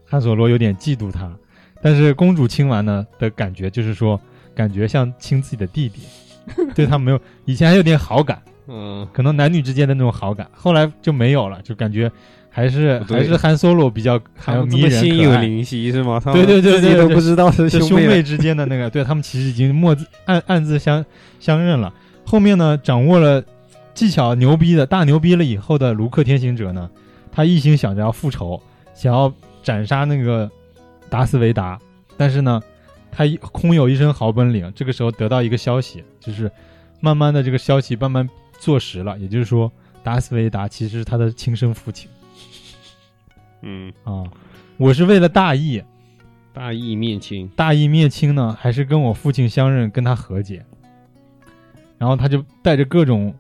[0.06, 1.36] 汉索罗有点嫉妒他，
[1.82, 4.20] 但是公主亲完呢的感觉就是说，
[4.54, 6.02] 感觉像亲自己的弟弟，
[6.76, 12.12] 对他没有以前还有点好感，嗯可能男女之间的那种好感，后来就没有了，就感觉
[12.56, 15.36] 还是还是韩 solo 比较还心有。
[15.42, 16.22] 灵犀是吗？
[16.24, 21.04] 他对对对对对都不知道是兄妹兄妹之间的那个，对他们其实已经默自暗暗自相
[21.40, 21.92] 相认了。
[22.24, 23.44] 后面呢，掌握了
[23.96, 26.88] 技巧牛逼的大牛逼了以后的卢克天行者呢，
[27.32, 28.62] 他一心想着要复仇，
[28.94, 29.34] 想要
[29.64, 30.48] 斩杀那个
[31.10, 31.80] 达斯维达，
[32.18, 32.62] 但是呢，
[33.12, 34.72] 他一空有一身好本领。
[34.76, 36.52] 这个时候得到一个消息，就是
[37.00, 38.30] 慢慢的这个消息慢慢
[38.60, 39.72] 坐实了，也就是说，
[40.04, 42.08] 达斯维达其实是他的亲生父亲
[43.64, 44.24] 嗯，啊。
[44.78, 45.82] 我是为了大义，
[46.54, 50.64] 大义灭亲，大义灭亲呢，还是跟我父亲相认，跟他和解。
[51.98, 53.34] 然后他就带着各种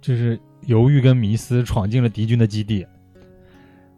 [0.00, 2.86] 就是犹豫跟迷思闯进了敌军的基地，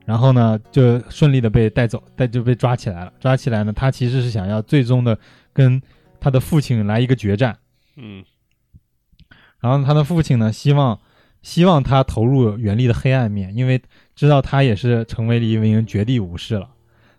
[0.05, 3.13] 然后呢就顺利的被带走，带就被抓起来了。
[3.21, 5.17] 抓起来呢，他其实是想要最终的
[5.53, 5.81] 跟
[6.19, 7.57] 他的父亲来一个决战。
[7.97, 8.25] 嗯
[9.61, 10.99] 然后他的父亲呢，希望
[11.43, 13.81] 希望他投入原力的黑暗面，因为
[14.19, 16.69] 知道他也是成为了一名绝地武士了，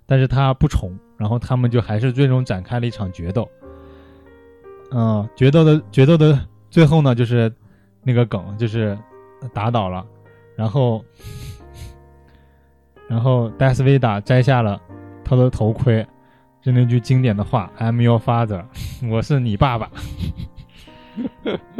[0.06, 3.50] 但是他不从，然后他们就还是最终展开了一场决斗。
[4.92, 6.38] 嗯、决斗的决斗的
[6.70, 7.50] 最后呢，就是
[8.04, 9.00] 那个梗，就是
[9.54, 10.06] 打倒了，
[10.58, 11.02] 然后
[13.08, 14.82] 然后戴斯维达摘下了
[15.24, 16.06] 他的头盔，
[16.62, 18.66] 是那句经典的话：“I'm your father，
[19.10, 19.90] 我是你爸爸。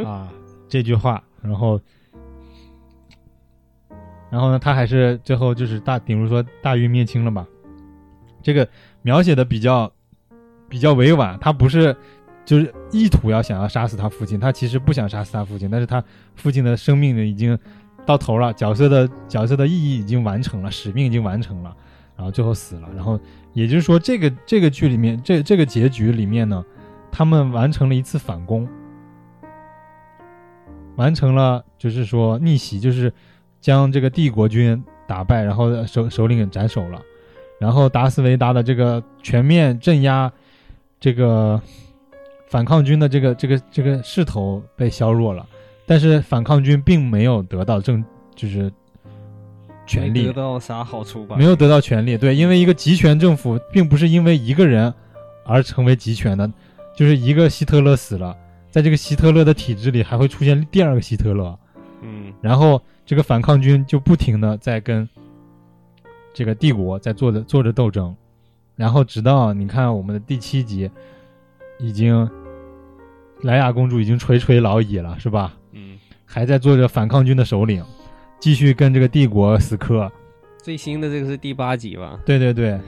[0.02, 0.32] 啊，
[0.66, 1.78] 这句话，然后，
[4.30, 7.46] 然后呢，他还是最后就是大，比如说大义灭亲了吧？
[8.42, 8.66] 这个
[9.02, 9.92] 描写的比较
[10.68, 11.94] 比较委婉，他不是
[12.44, 16.02] 就是意图要想要杀死他父亲，他其实不想杀死他父亲，但是他
[16.36, 17.58] 父亲的生命呢已经
[18.06, 21.76] 到头了，角色的角色的意义已经完成了，使命已经完成了，
[22.16, 23.18] 然后最后死了，然后
[23.52, 26.64] 也就是说，这个这个剧里面，这这个结局里面呢，
[27.10, 28.68] 他们完成了一次反攻。
[30.96, 33.12] 完成了，就是说逆袭，就是
[33.60, 37.00] 将这个帝国军打败，然后首首领斩首了，
[37.58, 40.30] 然后达斯维达的这个全面镇压
[40.98, 41.60] 这个
[42.48, 45.46] 反抗军的这个这个这个势头被削弱了，
[45.86, 48.04] 但是反抗军并没有得到正
[48.34, 48.72] 就是
[49.86, 51.36] 权利没得，到啥好处吧？
[51.36, 52.16] 没有得到权利。
[52.16, 54.92] 对，因为一个集权政府并不是因为一个人
[55.44, 56.50] 而成为集权的，
[56.96, 58.36] 就是一个希特勒死了。
[58.70, 61.58] 在这个希特勒的体制里，还会出现第二个希特勒，
[62.02, 62.80] 嗯然后
[63.10, 65.08] 这个反抗军就不停的在跟
[66.32, 68.14] 这个帝国在做着做着斗争，
[68.76, 70.88] 然后直到你看我们的第七集，
[71.80, 72.30] 已经
[73.42, 75.56] 莱雅公主已经垂垂老矣了，是吧？
[75.72, 77.84] 嗯，还在做着反抗军的首领，
[78.38, 80.08] 继续跟这个帝国死磕。
[80.62, 82.16] 最新的这个是第八集吧？
[82.24, 82.80] 对对对，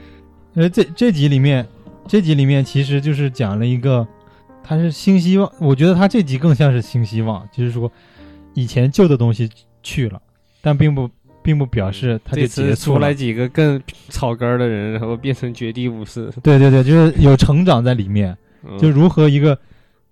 [0.54, 1.66] 因为这这集里面，
[2.06, 4.06] 这集里面其实就是讲了一个，
[4.62, 7.90] 他是新希望，我觉得他这集更像是新希望，就是说
[8.54, 9.50] 以前旧的东西
[9.82, 10.20] 去了，
[10.60, 11.08] 但并不
[11.42, 12.98] 并不表示他就这次结束了。
[12.98, 19.58] 出来几个更草根儿的人，然后变成绝地武士， 对对对，就是有成长在里面，嗯就如何一个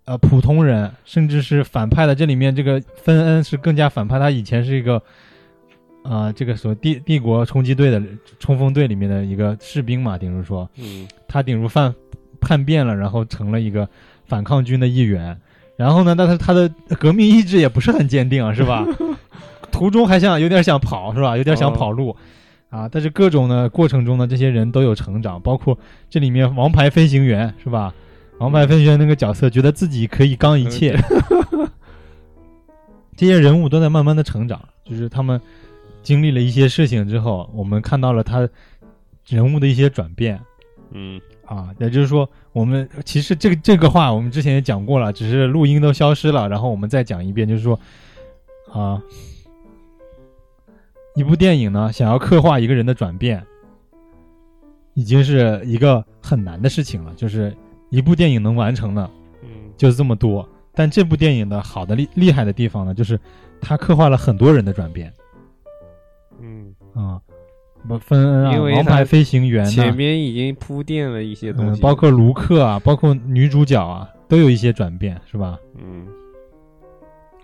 [0.04, 5.02] 呃普通人，甚至是反派的，这里面这个芬恩是更加反派，他以前是一个。
[6.02, 8.02] 啊、这个所谓帝帝国冲击队的
[8.38, 11.94] 冲锋队里面的一个士兵嘛，顶如说，嗯他顶如犯
[12.40, 13.86] 叛变了，然后成了一个
[14.24, 15.38] 反抗军的一员。
[15.76, 16.66] 然后呢，但是他的
[16.98, 18.82] 革命意志也不是很坚定啊，是吧？
[19.70, 21.36] 途中还想有点想跑，是吧？
[21.36, 22.16] 有点想跑路、
[22.68, 22.88] 啊。
[22.88, 27.94] 但是各种的过程中呢，这些人都有成长，包括这里面王牌飞行员，是吧？
[28.38, 30.98] 王牌飞行员那个角色觉得自己可以刚一切，
[33.16, 35.40] 这些人物都在慢慢的成长，就是他们
[36.02, 38.48] 经历了一些事情之后，我们看到了他
[39.26, 40.40] 人物的一些转变。
[40.92, 47.78] 嗯啊，也就是说，我们其实这个这个话我们之前也讲过了，只是录音都消失了，然后我们再讲一遍，就是说，
[48.72, 49.00] 啊，
[51.14, 53.44] 一部电影呢，想要刻画一个人的转变，
[54.94, 57.12] 已经是一个很难的事情了。
[57.16, 57.54] 就是
[57.90, 59.10] 一部电影能完成的
[59.42, 63.18] 嗯就是这么多，但这部电影的好的厉厉害的地方呢，就是
[63.60, 65.12] 它刻画了很多人的转变
[66.40, 67.20] 嗯，啊，
[67.88, 75.58] 不芬恩啊，因为王牌飞行员呐、前面已经铺垫了一些东嗯，西，包括卢克啊，包括女主角啊，都有一些转变，是吧？
[75.76, 76.06] 嗯。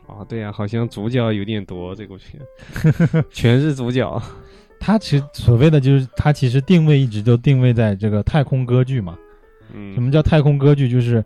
[0.06, 4.22] 啊，对呀、好像主角有点多，这部片 全是主角。
[4.78, 9.16] 他其实所谓的就是他其实定位一直都定位在这个太空歌剧嘛。
[9.68, 10.88] 什嗯，么叫太空歌剧？
[10.88, 11.24] 就是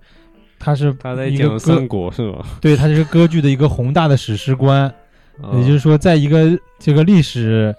[0.59, 2.45] 它是他在一个三，国是吧？
[2.61, 4.83] 对，它是歌剧的一个宏大的史诗观，
[5.43, 7.74] 啊也就是说，在一个这个历史，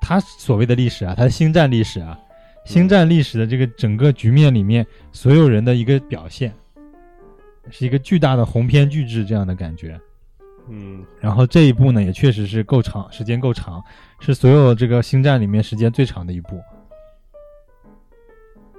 [0.00, 2.18] 他所谓的历史啊，他的星战历史啊，
[2.64, 6.52] 星战历史的这个整个局面里面，所有人的一个表现，
[7.70, 9.98] 是一个巨大的鸿篇巨制这样的感觉。
[10.68, 13.82] 嗯然后这一部呢，也确实是够长，时间够长，
[14.20, 16.60] 是所有这个星战里面时间最长的一部。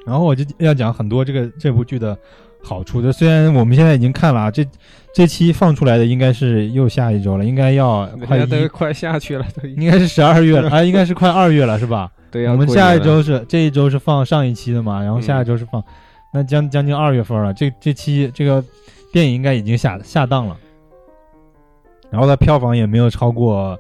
[0.05, 2.17] 然后我就要讲很多这个这部剧的
[2.61, 3.01] 好处。
[3.01, 4.67] 就虽然我们现在已经看了啊，这
[5.13, 12.11] 这期放出来的应该是又下一周了，应该要快都，快下去了，都应该是十二月了啊，应该是快二月了，是吧？
[12.31, 15.81] 对呀、我们下一周是这一周是放上一期的嘛，然后下一周是放，
[16.34, 17.53] 那将将近二月份了。
[17.53, 18.61] 这这期这个
[19.11, 20.57] 电影应该已经下下档了，
[22.14, 23.76] 然后它票房也没有超过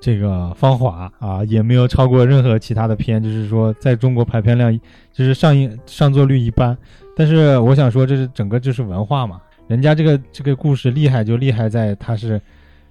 [0.00, 4.72] 这个《芳华》啊，也没有超过任何其他的片，就是说在中国排片量
[5.12, 6.78] 就是上映上座率一般。
[7.16, 9.40] 但是我想说，这是整个就是文化嘛。
[9.66, 12.40] 人家这个这个故事厉害就厉害在它是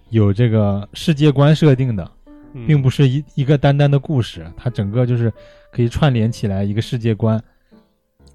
[0.10, 2.12] 有这个世界观设定的，
[2.54, 5.32] 嗯并不是一一个单单的故事，它整个就是
[5.72, 7.42] 可以串联起来一个世界观。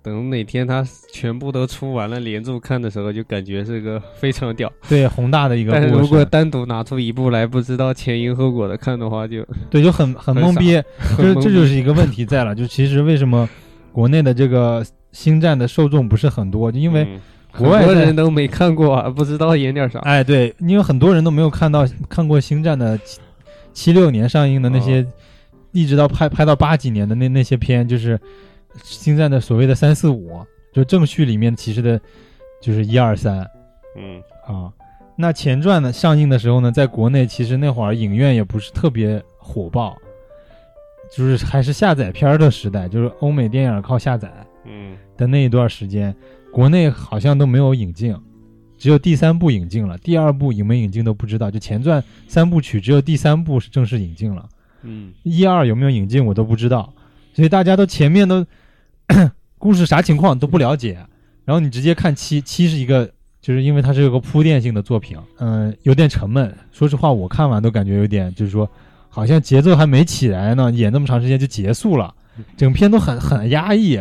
[0.02, 4.72] 等哪天他全部都出完了，连住看的时候，就感觉是个非常屌。
[4.88, 10.82] 对宏大的一个但如果单独拿出一部来，不知道前因后果的看的话，就对就很很懵逼，
[11.16, 12.54] 这这就是一个问题在了。
[12.54, 13.48] 就其实为什么
[13.92, 17.20] 国内的这个星战的受众不是很多，就因为嗯
[17.56, 19.98] 国外在人都没看过啊，不知道演点啥。
[20.00, 23.18] 哎，对，因为很多人都没有看到看过《星战》的七
[23.72, 25.04] 七六年上映的那些，
[25.72, 28.16] 一直到拍拍到八几年的那那些片，就是
[28.82, 30.40] 《星战》的所谓的三四五，
[30.72, 32.00] 就正序里面其实的，
[32.62, 33.38] 就是一二三
[33.96, 34.72] 嗯啊。
[35.16, 39.96] 那前传呢上映的时候呢，在国内其实那会儿影院也不是特别火爆，
[41.10, 44.32] 就是还是下载片儿的时代，就是欧美电影靠下载。
[44.64, 46.14] 嗯的那一段时间，
[46.52, 48.14] 国内好像都没有引进，
[48.76, 51.50] 只有第三部引进了，第二部引没引进都不知道。
[51.50, 54.48] 就前传三部曲，只有第三部是正式引进了，
[54.82, 56.92] 嗯一二有没有引进我都不知道，
[57.32, 58.46] 所以大家都前面都
[59.58, 60.98] 故事啥情况都不了解，
[61.44, 63.10] 然后你直接看七，七是一个。
[63.40, 66.52] 就是因为它是有个铺垫性的作品，嗯、有点沉闷。
[66.72, 68.68] 说实话，我看完都感觉有点，就是说，
[69.08, 72.12] 好像节奏还没起来呢，演那么长时间就结束了，
[72.56, 73.96] 整片都很很压抑。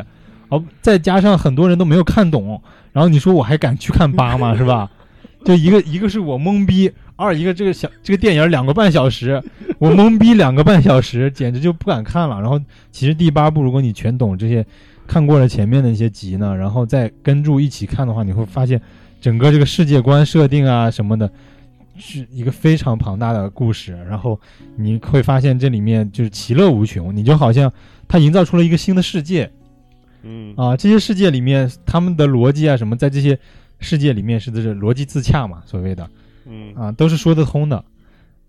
[0.50, 4.54] 哦，再加上很多人都没有看懂，然后你说我还敢去看八吗？
[4.58, 4.90] 是吧？
[5.46, 9.42] 就一个一个是我懵逼，二一个这个小这个电影两个半小时，
[9.78, 12.42] 我懵逼两个半小时，简直就不敢看了。
[12.42, 12.60] 然后
[12.92, 14.66] 其实第八部如果你全懂这些，
[15.08, 18.80] 看过了前面的一些集呢，然后再跟住一起看的话，你会发现
[19.22, 21.32] 整个这个世界观设定啊什么的，
[21.98, 23.94] 是一个非常庞大的故事。
[24.10, 24.40] 然后
[24.76, 27.72] 你会发现这里面就是其乐无穷，你就好像
[28.08, 29.50] 它营造出了一个新的世界。
[30.24, 33.40] 嗯啊，这些世界里面他们的逻辑啊什么，在这些
[33.80, 36.10] 世界里面是就是逻辑自洽嘛，所谓的
[36.46, 37.84] 嗯啊，都是说得通的。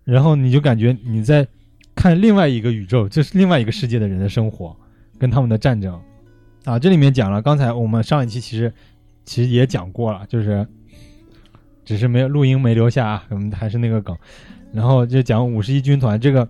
[0.05, 1.47] 然后你就感觉你在
[1.95, 4.75] 看另外一个宇宙，这是另外一个世界的人的生活
[5.19, 6.01] 跟他们的战争
[6.65, 6.79] 啊。
[6.79, 8.73] 这里面讲了，刚才我们上一期其实
[9.25, 10.67] 其实也讲过了，就是
[11.85, 14.17] 只是没有录音没留下啊，我们还是那个梗。
[14.73, 16.47] 然后就讲五十一军团这个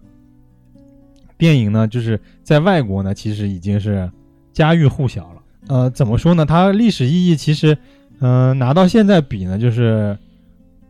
[1.36, 4.10] 电影呢，就是在外国呢，其实已经是
[4.52, 5.42] 家喻户晓了。
[5.68, 6.44] 呃，怎么说呢？
[6.44, 7.78] 它历史意义其实，
[8.20, 10.18] 嗯、拿到现在比呢，就是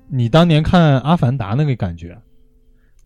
[0.09, 2.17] 你当年看《阿凡达》那个感觉。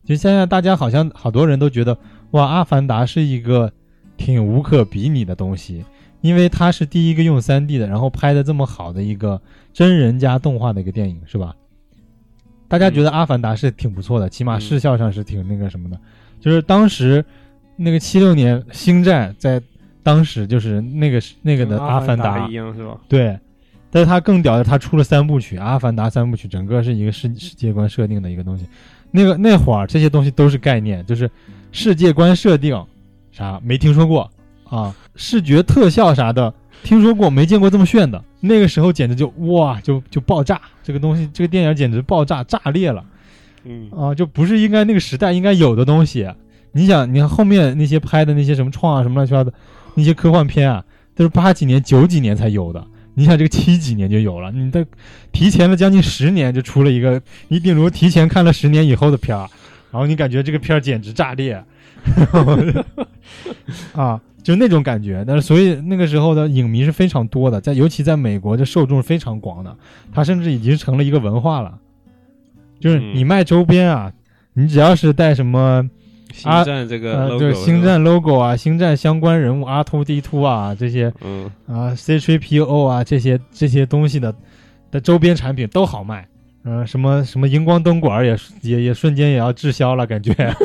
[0.05, 1.97] 就现在大家好像好多人都觉得，
[2.33, 3.73] 哇，《阿凡达》是一个
[4.17, 5.85] 挺无可比拟的东西，
[6.23, 9.39] 因为他是第一个用三 D 的，然后拍的这么好的一个
[9.75, 11.55] 真人加动画的一个电影，是吧？
[12.69, 16.01] 大家觉得《阿凡达》是挺不错的，起码嗯视效上是挺那个什么的。
[16.41, 17.23] 就是当时
[17.77, 19.61] 那个七六年《星战》在
[20.03, 22.99] 当时就是那个那个的《阿凡达一样是吧？
[23.09, 23.39] 对，
[23.91, 28.67] 但是他更屌的，他出了三部曲，《阿凡达》三部曲，整个是一个世世界观设定的一个东西。
[29.11, 31.31] 那个那会儿这些东西都是概念，就是
[31.73, 32.83] 世界观设定
[33.31, 34.31] 啥没听说过
[34.75, 36.53] 啊，视觉特效啥的
[36.83, 38.25] 听说过，没见过这么炫的。
[38.41, 43.05] 那个时候简直就哇，就就爆炸，这个东西这个电影简直爆炸炸裂了。
[43.65, 46.27] 嗯啊，就不是应该那个时代应该有的东西。
[46.73, 49.55] 你想，你看后面那些拍的那些什么创啊什么乱七八糟的
[49.95, 50.83] 那些科幻片啊，
[51.15, 52.83] 都是八几年、九几年才有的。
[53.15, 54.87] 你想这个七几年就有了，你的
[55.33, 59.47] 提前了将近十年就出了一个，你顶如提前看了十年以后的片儿，
[59.91, 61.63] 然后你感觉这个片儿简直炸裂，
[63.95, 65.25] 啊，就那种感觉。
[65.27, 69.77] 但是所以那个时候的影迷是非常多的，在尤其在美国，这受众是非常广的，
[70.13, 71.79] 它甚至已经成了一个文化了。
[72.81, 74.13] 就是你嗯卖周边啊，
[74.55, 75.89] 你只要是带什么
[76.33, 84.35] 星啊战这个对，星战 logo 啊，星战相关人物 R two D two 啊这些嗯啊 C 3 P O 啊这些这些东西的
[84.91, 86.27] 的周边产品都好卖。
[86.65, 90.33] 嗯、什么什么荧光灯管也也也瞬间也要滞销了，感觉。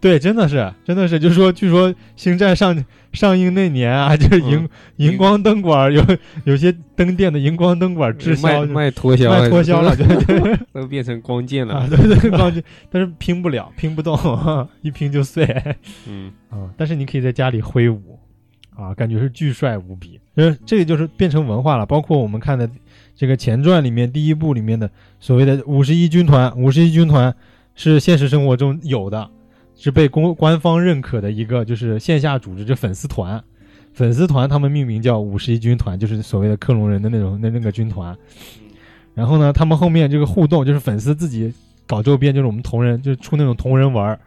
[0.00, 6.04] 对，真的是，真的是，就是说，据说星战上上映那年啊，就是荧、嗯荧光灯管有
[6.44, 10.58] 有些灯店的荧光灯管滞销，卖卖脱销，卖脱销了，对对对。
[10.72, 11.74] 都变成光剑了。
[11.74, 14.16] 啊，对对，光剑，但是拼不了，拼不动，
[14.82, 15.44] 一拼就碎
[16.08, 16.70] 嗯啊。
[16.76, 18.18] 但是你可以在家里挥舞，
[18.76, 20.20] 啊，感觉是巨帅无比。
[20.36, 21.84] 呃，这个就是变成文化了。
[21.84, 22.68] 包括我们看的
[23.16, 24.88] 这个前传里面第一部里面的
[25.18, 27.34] 所谓的五十一军团，五十一军团
[27.74, 29.28] 是现实生活中有的，
[29.78, 33.42] 是被公官方认可的一个就是线下组织，就粉丝团。
[33.94, 38.14] 粉丝团他们命名叫五十一军团，就是所谓的克隆人的那种那那个军团。
[39.14, 41.52] 然后呢，他们后面这个互动就是粉丝自己
[41.86, 44.18] 搞周边，就是我们同人就出那种同人文，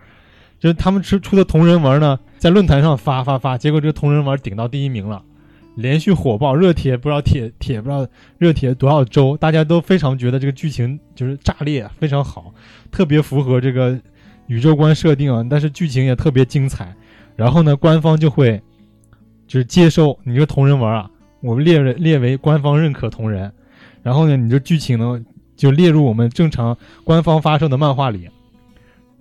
[0.60, 5.24] 就是他们出出的同人文呢，在论坛上发发发，结果这个同人文顶到第一名了，
[5.76, 8.06] 连续火爆，热帖不知道帖帖不知道
[8.38, 12.54] 热帖多少周，大家都非常觉得这个剧情就是炸裂，非常好，
[12.92, 13.98] 特别符合这个
[14.52, 16.94] 宇宙观设定啊，但是剧情也特别精彩。
[17.38, 18.62] 然后呢，官方就会
[19.48, 23.50] 就是接收你这同人文啊，我们列为列为官方认可同人，
[24.04, 25.24] 然后呢，你这剧情呢
[25.56, 28.30] 就列入我们正常官方发售的漫画里。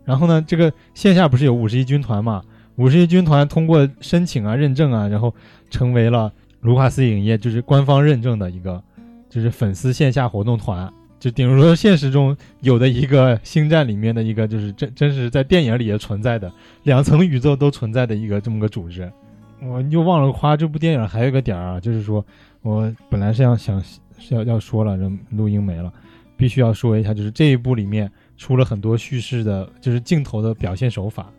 [0.05, 2.43] 然后呢，这个线下不是有五十一军团嘛？
[2.74, 5.33] 五十一军团通过申请啊、认证啊，然后
[5.70, 8.83] 成为了卢卡斯影业就是官方认证的一个，
[9.28, 10.93] 就是粉丝线下活动团。
[11.20, 16.50] 就比如说现实中有的一个星战里面的一个，就是真真实在电影里也存在的
[16.82, 19.12] 两层宇宙都存在的一个这么个组织。
[19.60, 22.24] 我又忘了夸这部电影还有一个点儿啊，就是说
[22.62, 23.78] 我本来是要想
[24.18, 25.92] 是要要说了，这录音没了，
[26.38, 31.30] 必须要说一下，就是这一部里面出了很多叙事的，就是镜头的表现手法。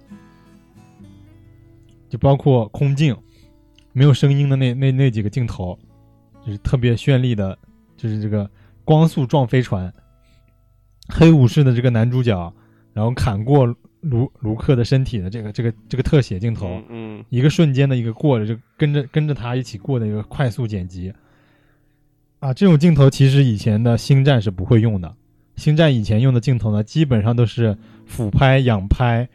[2.07, 3.15] 就包括空镜，
[3.93, 5.79] 没有声音的那那那几个镜头，
[6.45, 7.57] 就是特别绚丽的，
[7.97, 8.47] 就是这个
[8.84, 9.93] 光速撞飞船，
[11.09, 12.53] 黑武士的这个男主角，
[12.93, 13.65] 然后砍过
[14.01, 21.13] 卢卢克的身体的这个这个这个特写镜头，嗯，一个瞬间的一个过着，就跟着跟着他一起过的一个快速剪辑，
[22.39, 25.15] 啊，这种镜头其实以前的星战是不会用的，
[25.55, 29.29] 星战以前用的镜头呢，基本上都是俯拍、仰拍，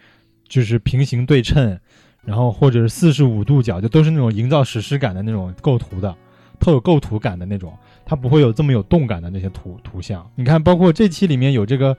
[0.49, 1.79] 就是平行对称。
[2.25, 6.13] 然后或者是四十五度角，就都是那种营造史诗感的那种构图的，
[6.59, 7.73] 特有构图感的那种，
[8.07, 10.25] 它不会有这么有动感的那些图图像。
[10.37, 11.95] 你看，包括这期里面有这个，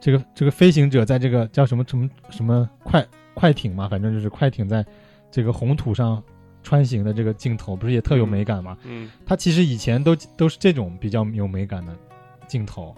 [0.00, 4.86] 这个这个飞行者在这个叫什么什么什么快快艇嘛，反正就是快艇在
[5.28, 6.22] 这个红土上
[6.62, 8.78] 穿行的这个镜头，不是也特有美感吗？
[8.84, 11.92] 嗯，它其实以前都都是这种比较有美感的
[12.46, 12.94] 镜头，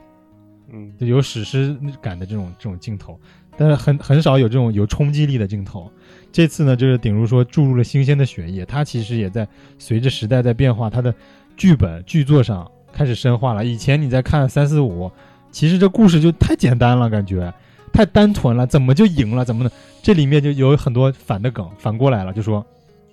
[0.70, 3.18] 嗯，就有史诗感的这种这种镜头，
[3.56, 5.90] 但是很很少有这种有冲击力的镜头。
[6.30, 9.46] 这次呢，就是顶如说注入了新鲜的血液，它其实也在
[9.78, 11.14] 随着时代在变化，它的
[11.56, 13.64] 剧本剧作上开始深化了。
[13.64, 15.10] 以前你在看三四五，
[15.50, 17.52] 其实这故事就太简单了，感觉
[17.92, 19.44] 太单纯了，怎么就赢了？
[19.44, 19.70] 怎么呢？
[20.02, 22.64] 这里面就有很多反的梗，反过来了，就说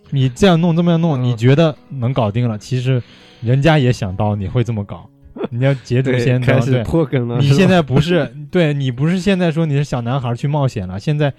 [0.09, 3.01] 你这样弄，这么样弄，你觉得能搞定了，其实
[3.41, 5.09] 人家也想到你会这么搞，
[5.49, 7.39] 你要捷足先登，开始破梗了。
[7.39, 11.33] 你现在不是对你不是现在说你是小男孩去冒险了，现在。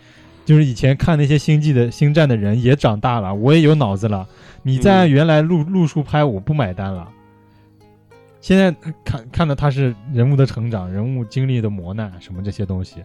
[0.51, 4.27] 就是以前看那些星际的星战的人也长大了，我也有脑子了。
[4.65, 7.09] 你在原来路路数拍，我不买单了。
[8.41, 8.75] 现在
[9.05, 12.97] 看看到他是人物的成长，人物经历的磨难，什么这些东西，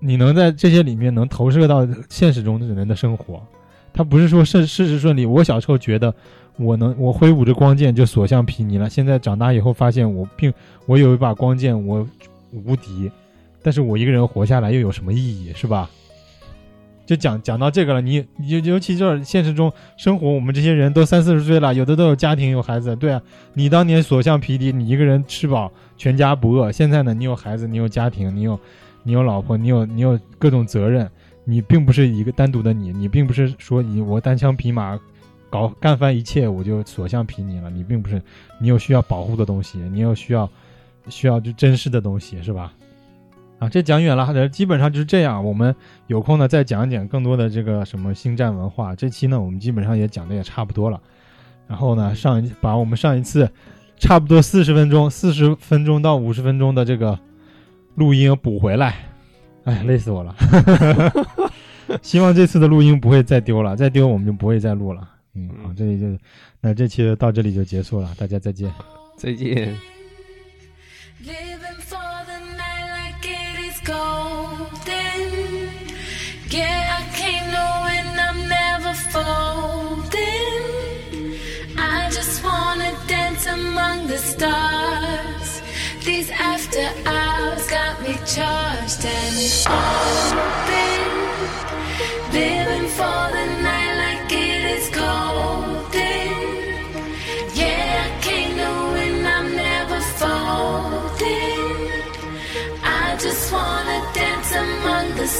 [0.00, 3.42] 你能在这些里面能投射到现实中的人的生活。
[3.90, 5.24] 他不是说事事事顺利。
[5.24, 6.14] 我小时候觉得
[6.58, 10.52] 我能我挥舞着光剑就所向披靡了，现在长大以后发现我并
[10.84, 12.06] 我有一把光剑我
[12.52, 13.10] 无敌，
[13.62, 15.88] 但是我一个人活下来又有什么意义，是吧？
[17.10, 22.94] 就讲讲到这个了，你尤尤其就是现实中生活，我们这些人都三四十岁了，有的都有家庭有孩子。
[22.94, 23.20] 对啊，
[23.54, 26.70] 你当年所向披靡，你一个人吃饱全家不饿。
[26.70, 28.56] 现在呢，你有孩子，你有家庭，你有
[29.02, 31.10] 你有老婆，你有你有各种责任，
[31.42, 34.96] 你并不是一个单独的你，你并不是说你我单枪匹马
[35.50, 38.22] 搞干翻一切我就所向披靡了，你并不是，
[38.60, 40.48] 你有需要保护的东西，你有需要
[41.08, 42.72] 需要就珍视的东西，是吧？
[43.60, 45.44] 啊，这讲远了，基本上就是这样。
[45.44, 45.72] 我们
[46.08, 48.96] 有空呢再讲一讲更多的这个什么星战文化。
[48.96, 51.00] 这期呢，我们基本上也讲的也差不多了。
[51.68, 53.48] 然后呢，上一把我们上一次
[53.98, 57.16] 差不多四十分钟、四十分钟到五十分钟的这个
[57.94, 58.96] 录音补回来。
[59.64, 60.34] 哎，累死我了！
[62.00, 65.06] 希望这次的录音不会再丢了，再丢我们就不会再录了。
[65.34, 66.06] 嗯，好，这里就
[66.62, 68.72] 那这期到这里就结束了，大家再见，
[69.18, 69.76] 再见。
[86.04, 89.36] These after hours got me charged and
[89.68, 91.19] open.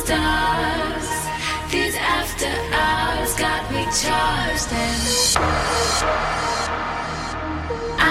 [0.02, 1.08] Stars.
[1.70, 2.52] These after
[2.82, 5.02] hours got me charged and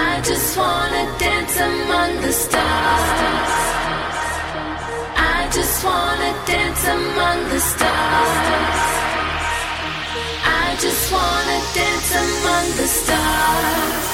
[0.08, 3.54] I just wanna dance among the stars.
[5.34, 8.82] I just wanna dance among the stars.
[10.62, 14.08] I just wanna dance among the stars.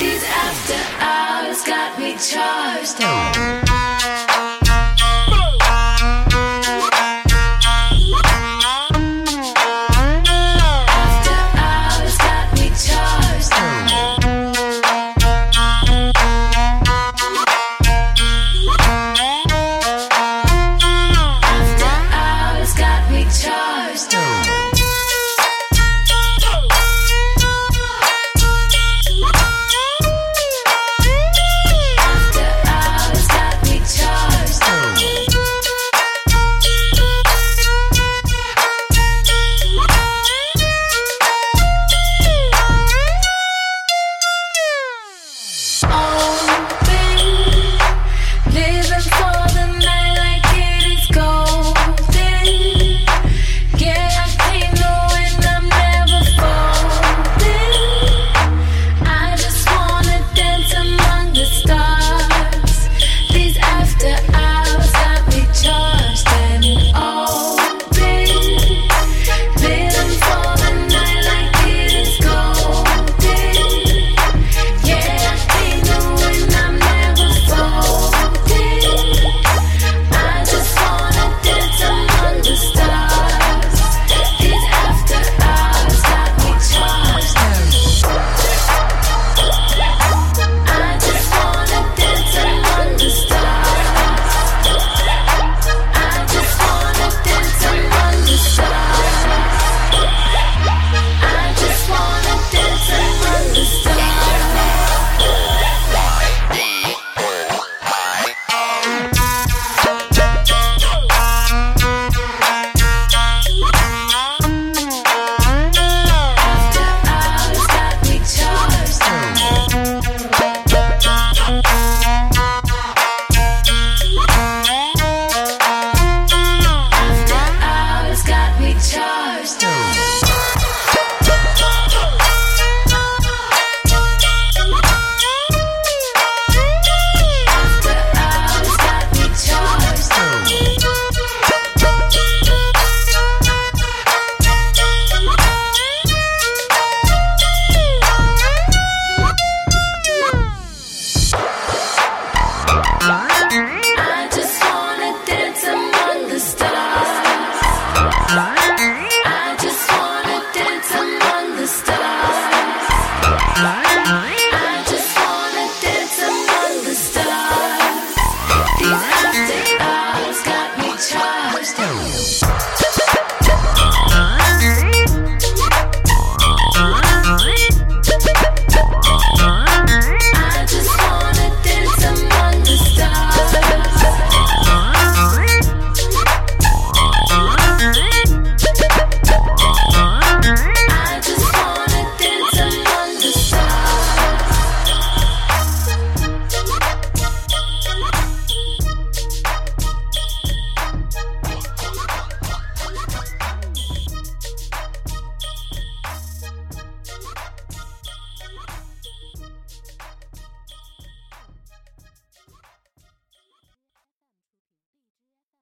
[0.00, 0.80] These after
[1.10, 3.67] hours got me charged.